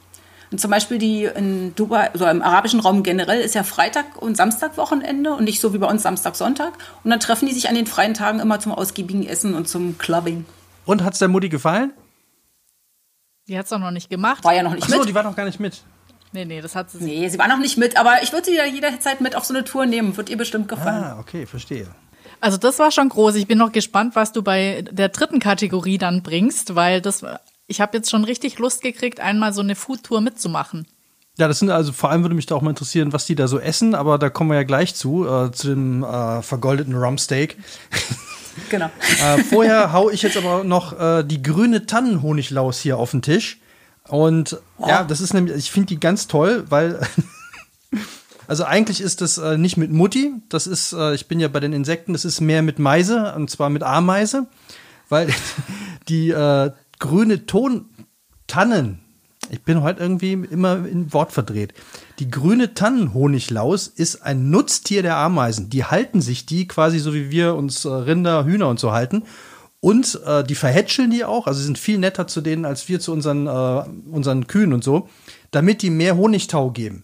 [0.52, 4.38] Und zum Beispiel die in Dubai, also im arabischen Raum generell, ist ja Freitag und
[4.38, 6.74] Samstag Wochenende und nicht so wie bei uns Samstag, Sonntag.
[7.04, 9.98] Und dann treffen die sich an den freien Tagen immer zum ausgiebigen Essen und zum
[9.98, 10.46] Clubbing.
[10.86, 11.92] Und hat's der Mutti gefallen?
[13.48, 14.44] Die hat's doch noch nicht gemacht.
[14.44, 15.10] War ja noch nicht Ach so, mit.
[15.10, 15.82] die war noch gar nicht mit.
[16.34, 18.56] Nee, nee, das hat sie Nee, sie war noch nicht mit, aber ich würde sie
[18.56, 20.16] ja jederzeit mit auf so eine Tour nehmen.
[20.18, 21.04] Wird ihr bestimmt gefallen.
[21.04, 21.88] Ah, okay, verstehe.
[22.42, 23.36] Also das war schon groß.
[23.36, 27.24] Ich bin noch gespannt, was du bei der dritten Kategorie dann bringst, weil das
[27.68, 30.88] ich habe jetzt schon richtig Lust gekriegt, einmal so eine Foodtour mitzumachen.
[31.38, 33.48] Ja, das sind also vor allem würde mich da auch mal interessieren, was die da
[33.48, 37.58] so essen, aber da kommen wir ja gleich zu, äh, zu dem äh, vergoldeten Rumsteak.
[38.72, 38.90] Genau.
[39.24, 43.60] äh, vorher hau ich jetzt aber noch äh, die grüne Tannenhoniglaus hier auf den Tisch.
[44.08, 47.00] Und ja, das ist nämlich, ich finde die ganz toll, weil
[48.48, 51.60] also eigentlich ist das äh, nicht mit Mutti, das ist, äh, ich bin ja bei
[51.60, 54.48] den Insekten, das ist mehr mit Meise und zwar mit Ameise,
[55.08, 55.30] weil
[56.10, 59.00] die äh, grüne Tontannen,
[59.50, 61.74] ich bin heute irgendwie immer in Wort verdreht.
[62.20, 65.70] Die grüne Tannenhoniglaus ist ein Nutztier der Ameisen.
[65.70, 69.24] Die halten sich die quasi so wie wir uns äh, Rinder, Hühner und so halten.
[69.80, 73.14] Und äh, die verhätscheln die auch, also sind viel netter zu denen als wir zu
[73.14, 75.08] unseren, äh, unseren Kühen und so,
[75.52, 77.04] damit die mehr Honigtau geben.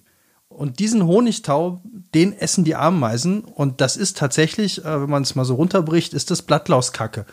[0.50, 1.82] Und diesen Honigtau,
[2.14, 3.42] den essen die Ameisen.
[3.42, 7.26] Und das ist tatsächlich, äh, wenn man es mal so runterbricht, ist das Blattlauskacke.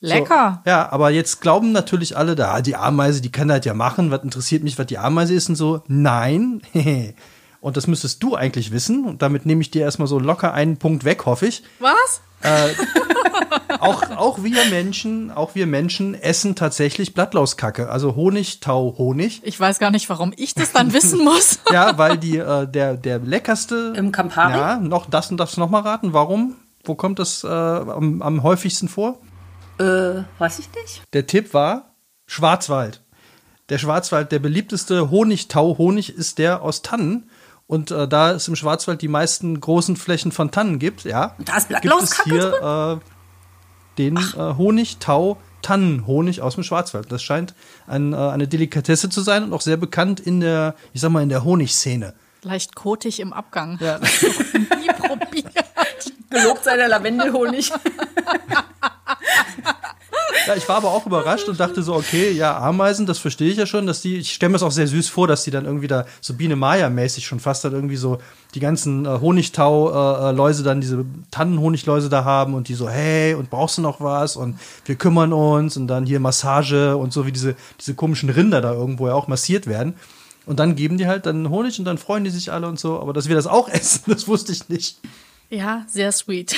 [0.00, 0.62] Lecker.
[0.64, 4.10] So, ja, aber jetzt glauben natürlich alle, da die Ameise, die kann das ja machen.
[4.10, 5.82] Was interessiert mich, was die Ameise ist und so?
[5.88, 6.62] Nein.
[7.60, 9.04] und das müsstest du eigentlich wissen.
[9.04, 11.62] Und damit nehme ich dir erstmal so locker einen Punkt weg, hoffe ich.
[11.80, 12.20] Was?
[13.80, 17.90] Auch, auch wir Menschen, auch wir Menschen essen tatsächlich Blattlauskacke.
[17.90, 19.40] Also Honig, Tau, Honig.
[19.44, 21.58] Ich weiß gar nicht, warum ich das dann wissen muss.
[21.72, 23.92] Ja, weil die, äh, der, der leckerste.
[23.96, 24.52] Im Campari?
[24.52, 26.12] Ja, noch das und das noch mal raten.
[26.12, 26.56] Warum?
[26.84, 29.18] Wo kommt das äh, am, am häufigsten vor?
[29.78, 31.02] Äh, weiß ich nicht.
[31.12, 31.94] Der Tipp war
[32.26, 33.02] Schwarzwald.
[33.68, 37.28] Der Schwarzwald, der beliebteste Honigtau-Honig ist der aus Tannen.
[37.66, 41.48] Und äh, da es im Schwarzwald die meisten großen Flächen von Tannen gibt, ja, Und
[41.48, 43.04] da ist gibt es hier äh,
[43.98, 47.12] den äh, Honigtau-Tannenhonig aus dem Schwarzwald.
[47.12, 47.54] Das scheint
[47.86, 51.22] ein, äh, eine Delikatesse zu sein und auch sehr bekannt in der, ich sag mal,
[51.22, 52.14] in der Honigszene.
[52.42, 53.78] Leicht kotig im Abgang.
[53.82, 53.98] Ja.
[54.80, 55.52] Nie probiert.
[56.30, 57.70] Gelobt sei der Lavendelhonig.
[60.48, 63.58] Ja, ich war aber auch überrascht und dachte so, okay, ja, Ameisen, das verstehe ich
[63.58, 65.66] ja schon, dass die, ich stelle mir es auch sehr süß vor, dass die dann
[65.66, 68.18] irgendwie da so Biene Maya-mäßig schon fast dann irgendwie so
[68.54, 73.78] die ganzen äh, Honigtau-Läuse dann diese Tannenhonigläuse da haben und die so, hey, und brauchst
[73.78, 74.36] du noch was?
[74.36, 78.60] Und wir kümmern uns und dann hier Massage und so wie diese, diese komischen Rinder
[78.60, 79.94] da irgendwo ja auch massiert werden.
[80.46, 82.98] Und dann geben die halt dann Honig und dann freuen die sich alle und so.
[83.00, 84.98] Aber dass wir das auch essen, das wusste ich nicht.
[85.50, 86.54] Ja, sehr sweet.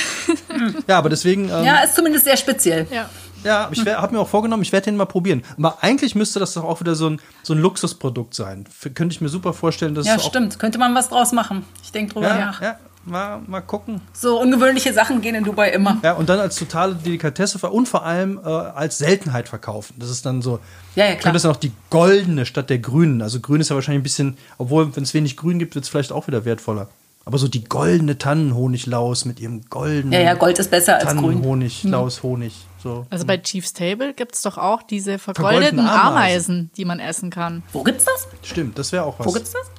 [0.88, 1.44] Ja, aber deswegen.
[1.44, 2.86] Ähm, Ja, ist zumindest sehr speziell.
[2.92, 3.08] ja.
[3.44, 5.42] Ja, ich habe mir auch vorgenommen, ich werde den mal probieren.
[5.56, 8.66] Aber eigentlich müsste das doch auch wieder so ein, so ein Luxusprodukt sein.
[8.68, 10.58] F könnte ich mir super vorstellen, dass Ja, es stimmt.
[10.58, 11.64] Könnte man was draus machen.
[11.82, 12.60] Ich denke drüber Ja, nach.
[12.62, 14.00] ja, mal, mal gucken.
[14.12, 15.98] So ungewöhnliche Sachen gehen in Dubai immer.
[16.02, 19.94] Ja, und dann als totale Delikatesse und vor allem äh, als Seltenheit verkaufen.
[19.98, 20.58] Das ist dann so.
[20.94, 21.22] Ja, ja, klar.
[21.22, 23.22] Könnte das dann auch die goldene statt der grünen.
[23.22, 25.88] Also grün ist ja wahrscheinlich ein bisschen, obwohl, wenn es wenig grün gibt, wird es
[25.88, 26.88] vielleicht auch wieder wertvoller.
[27.24, 31.34] Aber so die goldene Tannenhoniglaus mit ihrem goldenen Ja, ja, Gold ist besser als grün.
[31.34, 32.54] Tannenhoniglaus, Honig.
[32.82, 33.06] So.
[33.10, 36.16] Also bei Chief's Table gibt es doch auch diese vergoldeten Vergoldeten Ameisen.
[36.16, 37.62] Ameisen, die man essen kann.
[37.72, 38.26] Wo gibt's das?
[38.42, 39.26] Stimmt, das wäre auch was.
[39.26, 39.70] Wo gibt's das?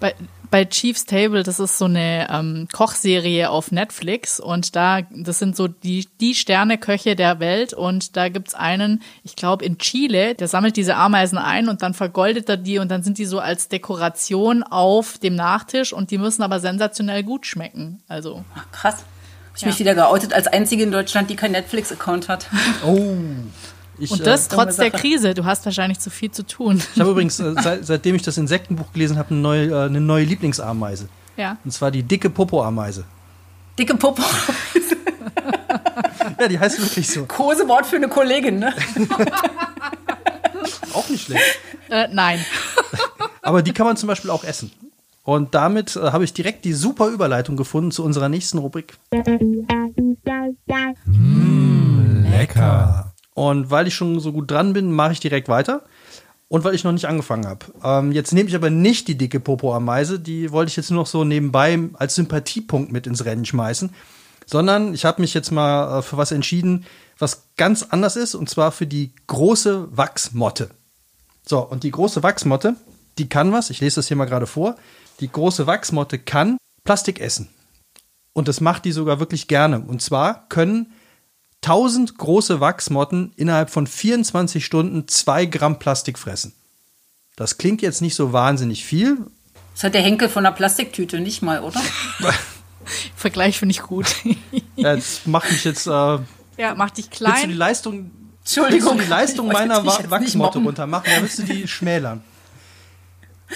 [0.00, 0.14] Bei,
[0.50, 5.54] bei Chief's Table, das ist so eine ähm, Kochserie auf Netflix und da, das sind
[5.54, 10.48] so die, die Sterneköche der Welt und da gibt's einen, ich glaube in Chile, der
[10.48, 13.68] sammelt diese Ameisen ein und dann vergoldet er die und dann sind die so als
[13.68, 18.02] Dekoration auf dem Nachtisch und die müssen aber sensationell gut schmecken.
[18.08, 18.94] Also, Ach, krass.
[19.50, 19.68] Hab ich Ja.
[19.68, 22.48] mich wieder geoutet als einzige in Deutschland, die keinen Netflix-Account hat.
[22.84, 23.06] Oh.
[24.00, 25.00] Ich, und das äh, trotz der Sache.
[25.00, 25.34] Krise.
[25.34, 26.82] Du hast wahrscheinlich zu viel zu tun.
[26.94, 30.00] Ich habe übrigens, äh, seit, seitdem ich das Insektenbuch gelesen habe, eine neue, äh, eine
[30.00, 31.08] neue Lieblingsameise.
[31.36, 31.56] Ja.
[31.64, 33.04] Und zwar die dicke Popo-Ameise.
[33.78, 34.22] Dicke Popo.
[36.40, 37.26] Ja, die heißt wirklich so.
[37.26, 38.72] Kosewort für eine Kollegin, ne?
[40.94, 41.60] Auch nicht schlecht.
[41.90, 42.42] Äh, nein.
[43.42, 44.72] Aber die kann man zum Beispiel auch essen.
[45.22, 48.96] Und damit äh, habe ich direkt die super Überleitung gefunden zu unserer nächsten Rubrik.
[52.30, 53.09] Lecker.
[53.40, 55.82] Und weil ich schon so gut dran bin, mache ich direkt weiter.
[56.48, 57.64] Und weil ich noch nicht angefangen habe.
[57.82, 60.20] Ähm, jetzt nehme ich aber nicht die dicke Popo-Ameise.
[60.20, 63.94] Die wollte ich jetzt nur noch so nebenbei als Sympathiepunkt mit ins Rennen schmeißen.
[64.44, 66.84] sondern ich habe mich jetzt mal äh, für was entschieden,
[67.18, 70.68] was ganz anders ist, und zwar für die große Wachsmotte.
[71.46, 72.74] So, und die große Wachsmotte,
[73.16, 74.76] die kann was, ich lese das hier mal gerade vor,
[75.20, 77.48] die große Wachsmotte kann Plastik essen.
[78.34, 79.80] Und das macht die sogar wirklich gerne.
[79.80, 80.92] Und zwar können
[81.62, 86.54] 1000 große Wachsmotten innerhalb von 24 Stunden 2 Gramm Plastik fressen.
[87.36, 89.18] Das klingt jetzt nicht so wahnsinnig viel.
[89.74, 91.80] Das hat der Henkel von einer Plastiktüte nicht mal, oder?
[93.16, 94.06] Vergleich finde ich gut.
[94.76, 95.86] Ja, das macht mich jetzt.
[95.86, 97.50] Äh, ja, macht dich willst du die klein.
[97.52, 98.88] Leistung, Entschuldigung.
[98.92, 101.10] willst du die Leistung meiner Wachsmotte runtermachen?
[101.12, 102.22] Ja, willst du die schmälern?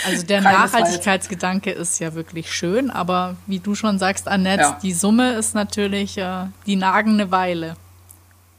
[0.06, 0.40] Also der.
[0.40, 4.78] Nachhaltigkeitsgedanke ist ja wirklich schön, aber wie du schon sagst, Annette, Ja.
[4.82, 7.76] die Summe ist natürlich, äh, die nagen eine Weile.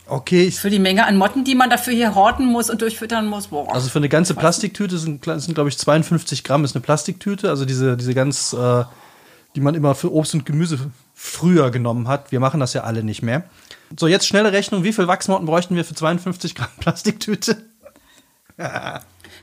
[0.08, 3.28] Okay, ich, Für die Menge an Motten, die man dafür hier horten muss und durchfüttern
[3.28, 3.48] muss.
[3.48, 3.74] Boah.
[3.74, 7.50] also für eine ganze Plastiktüte sind, sind glaube ich, 52 Gramm ist eine Plastiktüte.
[7.50, 8.84] Also diese, diese ganz, äh,
[9.56, 12.32] die man immer für Obst und Gemüse früher genommen hat.
[12.32, 13.46] Wir machen das ja alle nicht mehr.
[13.98, 14.84] So, jetzt schnelle Rechnung.
[14.84, 17.64] Wie viel Wachsmotten bräuchten wir für 52 Gramm Plastiktüte?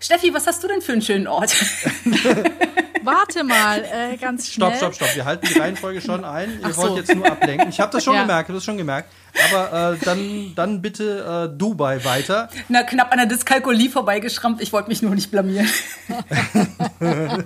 [0.01, 1.55] Steffi, was hast du denn für einen schönen Ort?
[3.04, 4.68] Warte mal, äh, ganz schnell.
[4.76, 5.16] Stopp, stopp, stopp.
[5.16, 6.50] Wir halten die Reihenfolge schon ein.
[6.60, 6.96] Ihr Ach wollt so.
[6.96, 7.68] jetzt nur ablenken.
[7.68, 8.22] Ich habe das schon Ja.
[8.22, 9.08] gemerkt, ich hab das schon gemerkt.
[9.50, 12.48] Aber äh, dann, dann bitte äh, Dubai weiter.
[12.68, 14.60] Na, knapp an der Dyskalkulie vorbeigeschrammt.
[14.60, 15.68] Ich wollte mich nur nicht blamieren.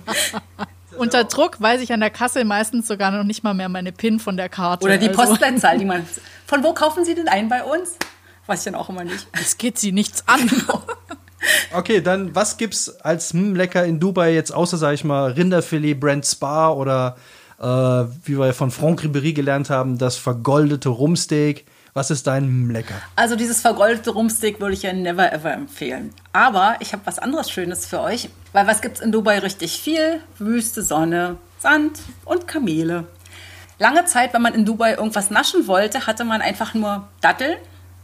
[0.98, 4.18] Unter Druck weiß ich an der Kasse meistens sogar noch nicht mal mehr meine PIN
[4.18, 4.84] von der Karte.
[4.84, 6.06] Oder die Also, Postleitzahl, die man.
[6.46, 7.96] Von wo kaufen Sie denn ein bei uns?
[8.46, 9.26] Weiß ich dann auch immer nicht.
[9.32, 10.48] Es geht sie nichts an.
[11.72, 15.94] Okay, dann was gibt's als hm, lecker in Dubai jetzt außer, sag ich mal, Rinderfilet,
[15.94, 17.16] Brand Spa oder
[17.60, 21.66] äh, wie wir von Franck Ribéry gelernt haben, das vergoldete Rumsteak.
[21.94, 22.94] Was ist dein hm, lecker?
[23.16, 26.12] Also dieses vergoldete Rumsteak würde ich ja never ever empfehlen.
[26.32, 30.20] Aber ich habe was anderes Schönes für euch, weil was gibt's in Dubai richtig viel?
[30.38, 33.04] Wüste, Sonne, Sand und Kamele.
[33.78, 37.56] Lange Zeit, wenn man in Dubai irgendwas naschen wollte, hatte man einfach nur Datteln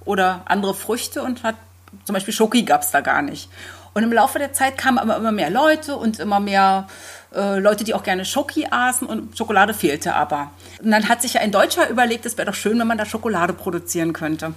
[0.04, 1.56] oder andere Früchte und hat
[2.04, 3.48] zum Beispiel Schoki gab's da gar nicht.
[3.94, 6.88] Und im Laufe der Zeit kamen aber immer mehr Leute und immer mehr
[7.34, 10.50] äh, Leute, die auch gerne Schoki aßen und Schokolade fehlte aber.
[10.82, 13.52] Und dann hat sich ein Deutscher überlegt, es wäre doch schön, wenn man da Schokolade
[13.52, 14.54] produzieren könnte.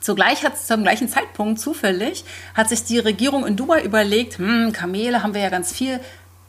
[0.00, 5.22] Zugleich hat zum gleichen Zeitpunkt zufällig hat sich die Regierung in Dubai überlegt, hm, Kamele
[5.22, 6.00] haben wir ja ganz viel.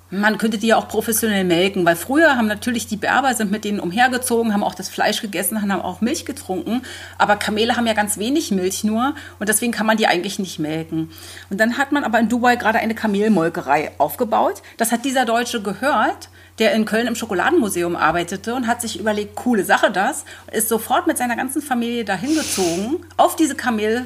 [0.09, 3.63] Man könnte die ja auch professionell melken, weil früher haben natürlich die Berber sind mit
[3.63, 6.83] denen umhergezogen, haben auch das Fleisch gegessen, haben auch Milch getrunken.
[7.17, 10.59] Aber Kamele haben ja ganz wenig Milch nur und deswegen kann man die eigentlich nicht
[10.59, 11.09] melken.
[11.49, 14.61] Und dann hat man aber in Dubai gerade eine Kamelmolkerei aufgebaut.
[14.77, 19.35] Das hat dieser Deutsche gehört der in Köln im Schokoladenmuseum arbeitete und hat sich überlegt,
[19.35, 24.05] coole Sache das, ist sofort mit seiner ganzen Familie dahin gezogen, auf diese Kamel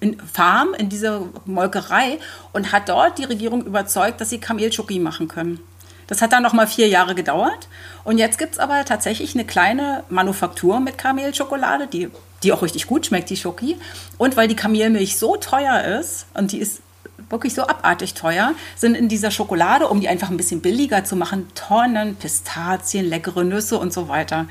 [0.00, 2.18] in Farm, in diese Molkerei
[2.52, 5.60] und hat dort die Regierung überzeugt, dass sie Kamelschoki machen können.
[6.08, 7.68] Das hat dann noch mal vier Jahre gedauert.
[8.02, 12.08] Und jetzt gibt es aber tatsächlich eine kleine Manufaktur mit Kamelschokolade, die,
[12.42, 13.76] die auch richtig gut schmeckt, die Schoki.
[14.16, 16.80] Und weil die Kamelmilch so teuer ist, und die ist
[17.28, 21.14] wirklich so abartig teuer, sind in dieser Schokolade, um die einfach ein bisschen billiger zu
[21.14, 24.46] machen, Tonnen, Pistazien, leckere Nüsse und so weiter.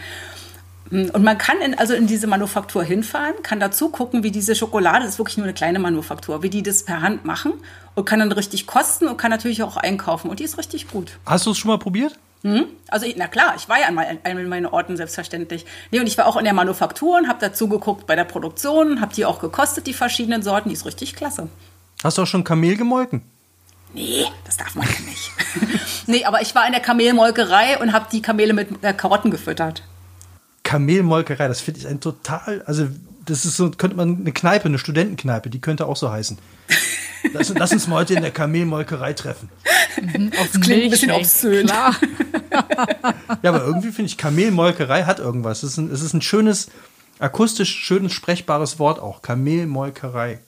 [0.91, 4.99] Und man kann in, also in diese Manufaktur hinfahren, kann dazu gucken, wie diese Schokolade,
[5.03, 7.53] das ist wirklich nur eine kleine Manufaktur, wie die das per Hand machen
[7.95, 10.29] und kann dann richtig kosten und kann natürlich auch einkaufen.
[10.29, 11.11] Und die ist richtig gut.
[11.25, 12.17] Hast du es schon mal probiert?
[12.89, 15.65] Also, ich- na klar, ich war ja an mal- an meinen Orten selbstverständlich.
[15.91, 19.01] Nee, und ich war auch in der Manufaktur und habe dazu geguckt bei der Produktion,
[19.01, 20.69] habe die auch gekostet, die verschiedenen Sorten.
[20.69, 21.49] Die ist richtig klasse.
[22.03, 23.21] Hast du auch schon Kamel gemolken?
[23.93, 25.31] Nee, das darf man ja nicht.
[26.07, 29.81] nee, aber ich war in der Kamelmolkerei und habe die Kamele mit äh, Karotten gefüttert.
[30.67, 32.89] Kamelmolkerei, das finde ich ein total, also
[33.25, 36.37] das ist so, könnte man eine Kneipe, eine Studentenkneipe, die könnte auch so heißen.
[37.31, 39.47] Lass, lass uns mal heute in der Kamelmolkerei treffen.
[40.37, 41.67] Auf klingt ein bisschen obszön.
[41.67, 41.95] Klar.
[43.43, 45.61] Ja, aber irgendwie finde ich, Kamelmolkerei hat irgendwas.
[45.61, 46.69] Es ist ein, es ist ein schönes,
[47.19, 49.21] akustisch schönes, sprechbares Wort auch.
[49.21, 50.39] Kamelmolkerei.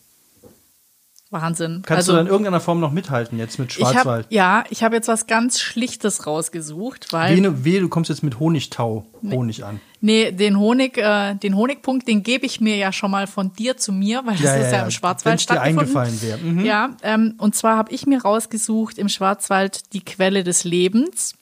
[1.31, 1.83] Wahnsinn.
[1.85, 4.25] Kannst also, du in irgendeiner Form noch mithalten jetzt mit ich hab, Schwarzwald?
[4.29, 8.39] ja, ich habe jetzt was ganz Schlichtes rausgesucht, weil Wehe, wehe, du kommst jetzt mit
[8.39, 9.79] Honigtau Honig an.
[10.01, 13.77] Nee, den Honig, äh, den Honigpunkt, den gebe ich mir ja schon mal von dir
[13.77, 15.79] zu mir, weil das Ja, ist ja, ja, im Schwarzwald Wenn's dir stattgefunden.
[15.97, 16.37] eingefallen wäre.
[16.39, 16.65] Mhm.
[16.65, 21.35] Ja, ähm, und zwar habe ich mir rausgesucht im Schwarzwald die Quelle des Lebens.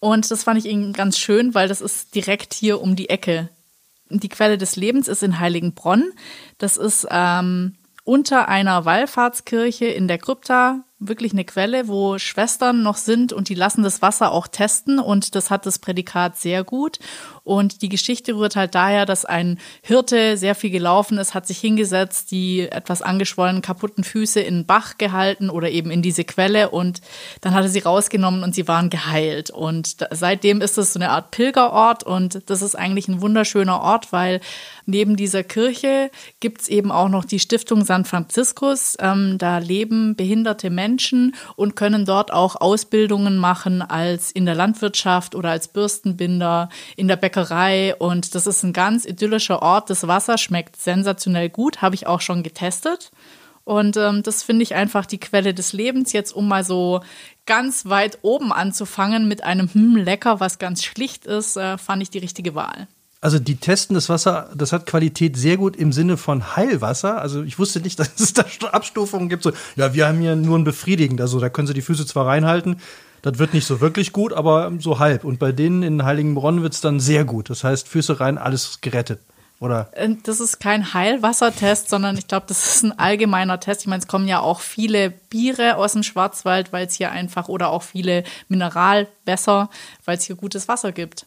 [0.00, 3.48] Und das fand ich irgendwie ganz schön, weil das ist direkt hier um die Ecke.
[4.10, 6.12] Die Quelle des Lebens ist in Heiligenbronn.
[6.58, 7.74] Das ist ähm,
[8.06, 13.54] unter einer Wallfahrtskirche in der Krypta wirklich eine Quelle, wo Schwestern noch sind und die
[13.54, 16.98] lassen das Wasser auch testen und das hat das Prädikat sehr gut.
[17.44, 21.58] Und die Geschichte rührt halt daher, dass ein Hirte sehr viel gelaufen ist, hat sich
[21.58, 26.70] hingesetzt, die etwas angeschwollenen, kaputten Füße in den Bach gehalten oder eben in diese Quelle
[26.70, 27.02] und
[27.42, 29.50] dann hat er sie rausgenommen und sie waren geheilt.
[29.50, 34.12] Und seitdem ist es so eine Art Pilgerort und das ist eigentlich ein wunderschöner Ort,
[34.12, 34.40] weil
[34.86, 38.96] Neben dieser Kirche gibt's eben auch noch die Stiftung San Franciscus.
[39.00, 45.34] Ähm, da leben behinderte Menschen und können dort auch Ausbildungen machen als in der Landwirtschaft
[45.34, 47.96] oder als Bürstenbinder, in der Bäckerei.
[47.96, 49.90] Und das ist ein ganz idyllischer Ort.
[49.90, 53.10] Das Wasser schmeckt sensationell gut, habe ich auch schon getestet.
[53.64, 56.12] Und ähm, das finde ich einfach die Quelle des Lebens.
[56.12, 57.00] Jetzt, um mal so
[57.46, 62.10] ganz weit oben anzufangen mit einem hm, lecker, was ganz schlicht ist, äh, fand ich
[62.10, 62.86] die richtige Wahl.
[63.26, 67.20] Also die testen das Wasser, das hat Qualität sehr gut im Sinne von Heilwasser.
[67.20, 69.42] Also ich wusste nicht, dass es da Abstufungen gibt.
[69.42, 71.20] So, ja, wir haben hier nur ein befriedigend.
[71.20, 72.76] Also da können sie die Füße zwar reinhalten,
[73.22, 75.24] das wird nicht so wirklich gut, aber so halb.
[75.24, 77.50] Und bei denen in Heiligenbronn wird es dann sehr gut.
[77.50, 79.18] Das heißt, Füße rein, alles gerettet.
[79.58, 79.90] Oder?
[79.94, 83.80] Äh, das ist kein Heilwassertest, sondern ich glaube, das ist ein allgemeiner Test.
[83.80, 87.48] Ich meine, es kommen ja auch viele Biere aus dem Schwarzwald, weil es hier einfach,
[87.48, 89.68] oder auch viele Mineralwässer,
[90.04, 91.26] weil es hier gutes Wasser gibt.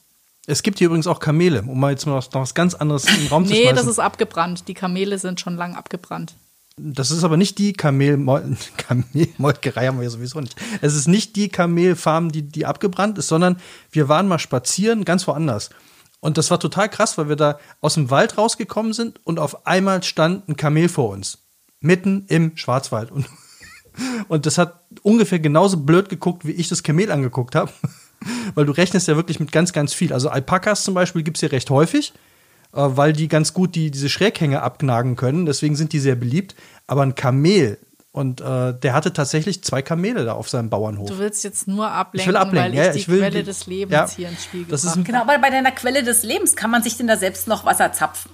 [0.49, 3.15] Es gibt hier übrigens auch Kamele, um mal jetzt mal noch was ganz anderes in
[3.17, 3.75] den Raum zu nee, schmeißen.
[3.75, 4.67] das ist abgebrannt.
[4.67, 6.33] Die Kamele sind schon lang abgebrannt.
[6.75, 10.55] Das ist aber nicht die Kamelmol Kamelmolkerei haben wir ja sowieso nicht.
[10.81, 13.57] Es ist nicht die Kamelfarm, die, die abgebrannt ist, sondern
[13.91, 15.69] wir waren mal spazieren ganz woanders.
[16.19, 19.67] Und das war total krass, weil wir da aus dem Wald rausgekommen sind und auf
[19.67, 21.37] einmal stand ein Kamel vor uns.
[21.79, 23.11] Mitten im Schwarzwald.
[23.11, 23.27] Und,
[24.29, 27.71] und das hat ungefähr genauso blöd geguckt, wie ich das Kamel angeguckt habe.
[28.55, 30.13] weil du rechnest ja wirklich mit ganz, ganz viel.
[30.13, 32.13] Also Alpakas zum Beispiel gibt es hier recht häufig,
[32.73, 35.45] äh, weil die ganz gut die, diese Schräghänge abknagen können.
[35.45, 36.55] Deswegen sind die sehr beliebt.
[36.87, 37.77] Aber ein Kamel,
[38.11, 41.09] und äh, der hatte tatsächlich zwei Kamele da auf seinem Bauernhof.
[41.09, 42.73] Du willst jetzt nur ablenken, ich will ablenken.
[42.73, 45.21] weil ich ja, die ich will, Quelle des Lebens ja, hier ins Spiel gebracht Genau,
[45.21, 48.31] aber bei deiner Quelle des Lebens kann man sich denn da selbst noch Wasser zapfen?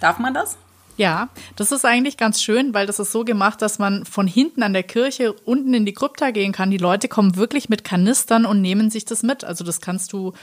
[0.00, 0.56] Darf man das?
[0.96, 4.62] Ja, das ist eigentlich ganz schön, weil das ist so gemacht, dass man von hinten
[4.62, 6.70] an der Kirche unten in die Krypta gehen kann.
[6.70, 9.42] Die Leute kommen wirklich mit Kanistern und nehmen sich das mit.
[9.42, 10.34] Also das kannst du,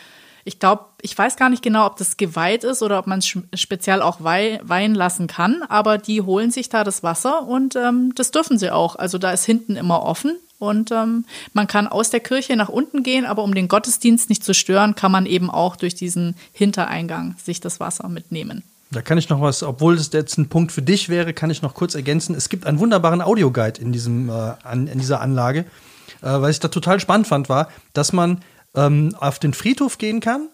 [0.46, 3.38] ich glaube, ich weiß gar nicht genau, ob das geweiht ist oder ob man es
[3.54, 8.32] speziell auch weihen lassen kann, aber die holen sich da das Wasser und ähm, das
[8.32, 8.96] dürfen sie auch.
[8.96, 13.04] Also da ist hinten immer offen und ähm, man kann aus der Kirche nach unten
[13.04, 17.36] gehen, aber um den Gottesdienst nicht zu stören, kann man eben auch durch diesen Hintereingang
[17.38, 18.64] sich das Wasser mitnehmen.
[18.92, 21.62] Da kann ich noch was, obwohl das jetzt ein Punkt für dich wäre, kann ich
[21.62, 22.34] noch kurz ergänzen.
[22.34, 25.60] Es gibt einen wunderbaren Audioguide in, diesem, äh, an, in dieser Anlage.
[26.22, 28.42] Äh, was ich da total spannend fand, war, dass man
[28.76, 30.50] ähm, auf den Friedhof gehen kann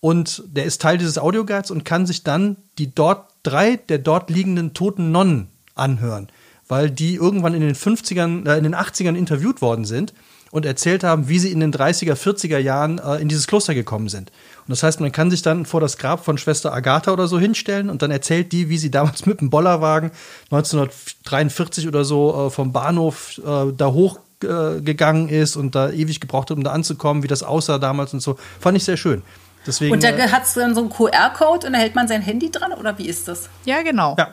[0.00, 4.28] und der ist Teil dieses Audioguides und kann sich dann die dort drei der dort
[4.30, 6.28] liegenden toten Nonnen anhören,
[6.68, 10.12] weil die irgendwann in den 50ern, äh, in den 80ern interviewt worden sind
[10.50, 14.08] und erzählt haben, wie sie in den 30er, 40er Jahren äh, in dieses Kloster gekommen
[14.08, 14.30] sind.
[14.66, 17.38] Und das heißt, man kann sich dann vor das Grab von Schwester Agatha oder so
[17.38, 20.10] hinstellen und dann erzählt die, wie sie damals mit dem Bollerwagen
[20.50, 26.56] 1943 oder so äh, vom Bahnhof äh, da hochgegangen ist und da ewig gebraucht hat,
[26.56, 28.36] um da anzukommen, wie das aussah damals und so.
[28.60, 29.22] Fand ich sehr schön.
[29.66, 32.22] Deswegen, und da äh, hat es dann so einen QR-Code und da hält man sein
[32.22, 33.50] Handy dran oder wie ist das?
[33.64, 34.14] Ja, genau.
[34.16, 34.32] Ja,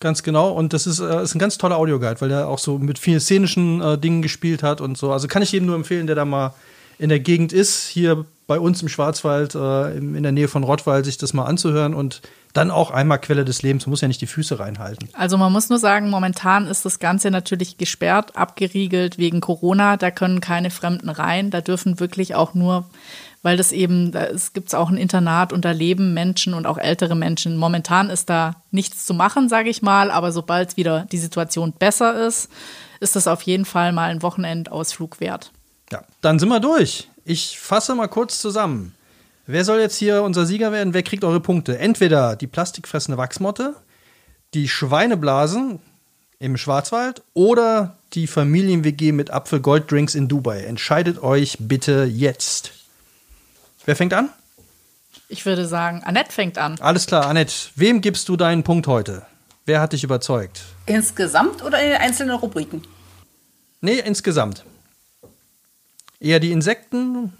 [0.00, 0.50] Ganz genau.
[0.50, 3.20] Und das ist, äh, ist ein ganz toller Audioguide, weil der auch so mit vielen
[3.20, 5.10] szenischen äh, Dingen gespielt hat und so.
[5.10, 6.54] Also kann ich jedem nur empfehlen, der da mal
[6.98, 11.04] in der Gegend ist, hier bei uns im Schwarzwald, äh, in der Nähe von Rottweil,
[11.04, 13.86] sich das mal anzuhören und dann auch einmal Quelle des Lebens.
[13.86, 15.08] Man muss ja nicht die Füße reinhalten.
[15.12, 19.96] Also man muss nur sagen, momentan ist das Ganze natürlich gesperrt, abgeriegelt wegen Corona.
[19.96, 21.50] Da können keine Fremden rein.
[21.50, 22.86] Da dürfen wirklich auch nur
[23.46, 27.14] weil das eben, es gibt auch ein Internat und da leben Menschen und auch ältere
[27.14, 27.56] Menschen.
[27.56, 32.26] Momentan ist da nichts zu machen, sage ich mal, aber sobald wieder die Situation besser
[32.26, 32.50] ist,
[32.98, 35.52] ist das auf jeden Fall mal ein Wochenendausflug wert.
[35.92, 37.08] Ja, dann sind wir durch.
[37.24, 38.96] Ich fasse mal kurz zusammen.
[39.46, 40.92] Wer soll jetzt hier unser Sieger werden?
[40.92, 41.78] Wer kriegt eure Punkte?
[41.78, 43.76] Entweder die plastikfressende Wachsmotte,
[44.54, 45.78] die Schweineblasen
[46.40, 50.64] im Schwarzwald oder die Familien-WG mit Apfel-Gold-Drinks in Dubai.
[50.64, 52.72] Entscheidet euch bitte jetzt.
[53.86, 54.30] Wer fängt an?
[55.28, 56.78] Ich würde sagen, Annette fängt an.
[56.80, 57.54] Alles klar, Annette.
[57.76, 59.24] Wem gibst du deinen Punkt heute?
[59.64, 60.62] Wer hat dich überzeugt?
[60.86, 62.82] Insgesamt oder in den einzelnen Rubriken?
[63.80, 64.64] Nee, insgesamt.
[66.18, 67.32] Eher die Insekten,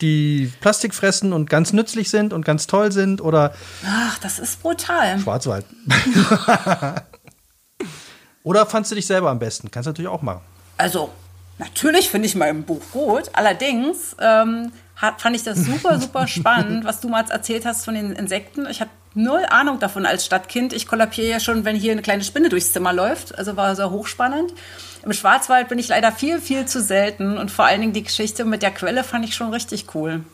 [0.00, 3.52] die Plastik fressen und ganz nützlich sind und ganz toll sind oder.
[3.84, 5.18] Ach, das ist brutal.
[5.18, 5.66] Schwarzwald.
[8.44, 9.70] oder fandst du dich selber am besten?
[9.70, 10.42] Kannst du natürlich auch machen.
[10.76, 11.10] Also,
[11.58, 13.30] natürlich finde ich mein Buch gut.
[13.32, 17.94] Allerdings ähm, hat, fand ich das super, super spannend, was du mal erzählt hast von
[17.94, 18.66] den Insekten.
[18.66, 20.72] Ich habe null Ahnung davon als Stadtkind.
[20.72, 23.36] Ich kollabiere ja schon, wenn hier eine kleine Spinne durchs Zimmer läuft.
[23.38, 24.52] Also war sehr hochspannend.
[25.04, 27.38] Im Schwarzwald bin ich leider viel, viel zu selten.
[27.38, 30.24] Und vor allen Dingen die Geschichte mit der Quelle fand ich schon richtig cool.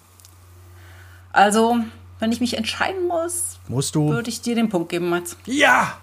[1.32, 1.78] Also,
[2.18, 4.08] wenn ich mich entscheiden muss, Musst du.
[4.08, 5.36] würde ich dir den Punkt geben, Mats.
[5.44, 5.98] Ja!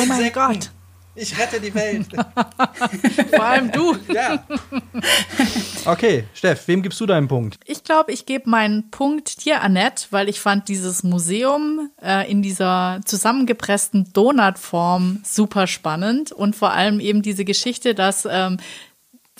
[0.00, 0.32] Oh mein.
[0.32, 0.70] Gott.
[1.14, 2.06] Ich rette die Welt.
[3.34, 3.96] Vor allem du.
[4.12, 4.42] ja.
[5.84, 7.58] Okay, Steff, wem gibst du deinen Punkt?
[7.64, 12.42] Ich glaube, ich gebe meinen Punkt dir, Annette, weil ich fand dieses Museum äh, in
[12.42, 18.58] dieser zusammengepressten Donutform super spannend und vor allem eben diese Geschichte, dass ähm,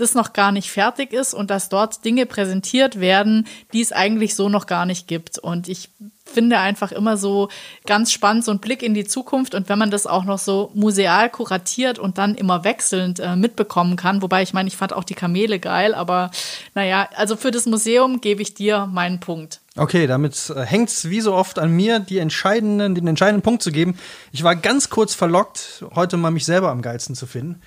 [0.02, 4.34] das noch gar nicht fertig ist und dass dort Dinge präsentiert werden, die es eigentlich
[4.34, 5.38] so noch gar nicht gibt.
[5.38, 5.88] Und ich
[6.24, 7.48] finde einfach immer so
[7.86, 9.54] ganz spannend, so ein Blick in die Zukunft.
[9.54, 13.96] Und wenn man das auch noch so museal kuratiert und dann immer wechselnd äh, mitbekommen
[13.96, 16.30] kann, wobei ich meine, ich fand auch die Kamele geil, aber
[16.74, 19.60] naja, also für das Museum gebe ich dir meinen Punkt.
[19.76, 23.62] Okay, damit äh, hängt es wie so oft an mir, die entscheidenden, den entscheidenden Punkt
[23.62, 23.98] zu geben.
[24.32, 27.60] Ich war ganz kurz verlockt, heute mal mich selber am geilsten zu finden.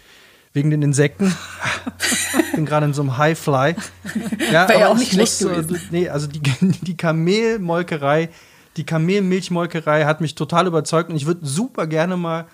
[0.56, 1.36] Wegen den Insekten.
[2.56, 3.76] Bin gerade in so einem Highfly.
[4.54, 5.88] Ja, Wäre ja auch ich nicht schlecht muss, gewesen.
[5.92, 8.30] Nee, also die, die Kamelmolkerei,
[8.78, 12.46] die Kamelmilchmolkerei hat mich total überzeugt und ich würde super gerne mal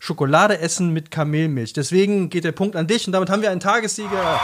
[0.00, 1.72] Schokolade essen mit Kamelmilch.
[1.72, 4.40] Deswegen geht der Punkt an dich und damit haben wir einen Tagessieger.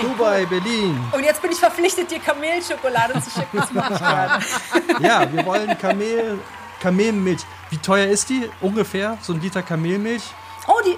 [0.00, 0.98] Dubai, Berlin.
[1.12, 3.58] Und jetzt bin ich verpflichtet, dir Kamelschokolade zu schicken.
[3.58, 4.42] Das mache ich gerade.
[5.02, 6.38] Ja, wir wollen Kamel,
[6.80, 7.40] Kamelmilch.
[7.68, 8.48] Wie teuer ist die?
[8.62, 10.22] Ungefähr so ein Liter Kamelmilch?
[10.68, 10.96] Oh, die.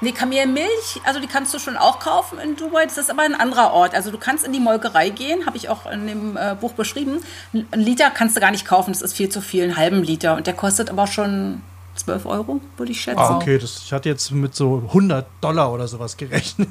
[0.00, 2.84] Nee, Kamelmilch, also die kannst du schon auch kaufen in Dubai.
[2.86, 3.94] Das ist aber ein anderer Ort.
[3.94, 7.20] Also du kannst in die Molkerei gehen, habe ich auch in dem äh, Buch beschrieben.
[7.52, 10.34] Ein Liter kannst du gar nicht kaufen, das ist viel zu viel, einen halben Liter.
[10.34, 11.62] Und der kostet aber schon
[11.94, 13.20] 12 Euro, würde ich schätzen.
[13.20, 16.68] Ah, okay, das, ich hatte jetzt mit so 100 Dollar oder sowas gerechnet.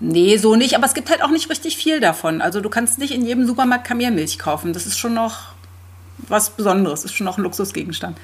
[0.00, 2.40] Nee, so nicht, aber es gibt halt auch nicht richtig viel davon.
[2.40, 4.72] Also du kannst nicht in jedem Supermarkt Kamelmilch kaufen.
[4.72, 5.50] Das ist schon noch
[6.16, 8.16] was Besonderes, ist schon noch ein Luxusgegenstand.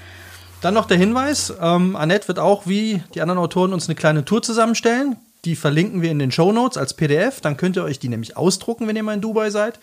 [0.61, 4.25] Dann noch der Hinweis: ähm, Annette wird auch wie die anderen Autoren uns eine kleine
[4.25, 5.17] Tour zusammenstellen.
[5.45, 7.41] Die verlinken wir in den Show Notes als PDF.
[7.41, 9.79] Dann könnt ihr euch die nämlich ausdrucken, wenn ihr mal in Dubai seid.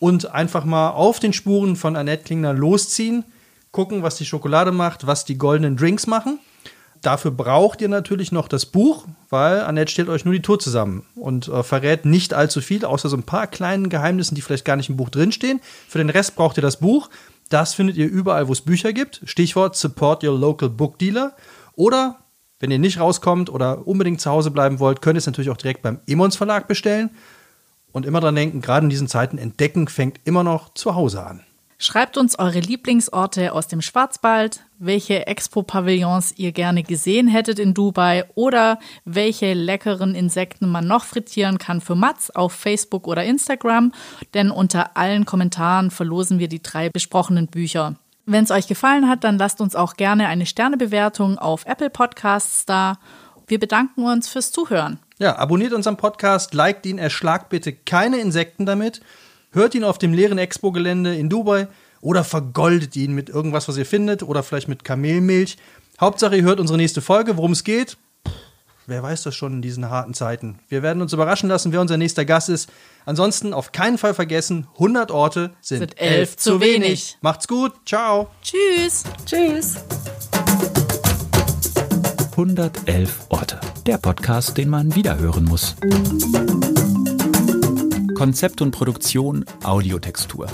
[0.00, 3.24] Und einfach mal auf den Spuren von Annette Klingner losziehen.
[3.70, 6.40] Gucken, was die Schokolade macht, was die goldenen Drinks machen.
[7.04, 11.04] Dafür braucht ihr natürlich noch das Buch, weil Annette stellt euch nur die Tour zusammen
[11.16, 14.76] und äh, verrät nicht allzu viel, außer so ein paar kleinen Geheimnissen, die vielleicht gar
[14.76, 15.60] nicht im Buch drinstehen.
[15.86, 17.10] Für den Rest braucht ihr das Buch.
[17.48, 19.20] Das findet ihr überall, wo es Bücher gibt.
[19.24, 21.36] Stichwort Support Your Local Book Dealer.
[21.74, 22.18] Oder,
[22.60, 25.56] wenn ihr nicht rauskommt oder unbedingt zu Hause bleiben wollt, könnt ihr es natürlich auch
[25.56, 27.10] direkt beim Emons Verlag bestellen.
[27.92, 31.44] Und immer dran denken, gerade in diesen Zeiten, Entdecken fängt immer noch zu Hause an.
[31.78, 38.24] Schreibt uns eure Lieblingsorte aus dem Schwarzwald, welche Expo-Pavillons ihr gerne gesehen hättet in Dubai
[38.34, 43.92] oder welche leckeren Insekten man noch frittieren kann für Mats auf Facebook oder Instagram,
[44.34, 47.96] denn unter allen Kommentaren verlosen wir die drei besprochenen Bücher.
[48.26, 52.64] Wenn es euch gefallen hat, dann lasst uns auch gerne eine Sternebewertung auf Apple Podcasts
[52.64, 52.98] da.
[53.46, 54.98] Wir bedanken uns fürs Zuhören.
[55.18, 59.02] Ja, abonniert unseren Podcast, liked ihn, erschlagt bitte keine Insekten damit,
[59.52, 61.68] hört ihn auf dem leeren Expo-Gelände in Dubai
[62.04, 65.56] oder vergoldet ihn mit irgendwas, was ihr findet oder vielleicht mit Kamelmilch.
[65.98, 67.96] Hauptsache, ihr hört unsere nächste Folge, worum es geht.
[68.86, 70.58] Wer weiß das schon in diesen harten Zeiten.
[70.68, 72.70] Wir werden uns überraschen lassen, wer unser nächster Gast ist.
[73.06, 77.16] Ansonsten auf keinen Fall vergessen, 100 Orte sind, Sind elf zu wenig.
[77.22, 78.28] Macht's gut, ciao.
[78.42, 79.04] Tschüss!
[79.24, 79.76] Tschüss.
[82.32, 83.60] 111 Orte.
[83.86, 85.76] Der Podcast, den man wiederhören muss.
[88.14, 90.48] Konzept und Produktion Audiotextur.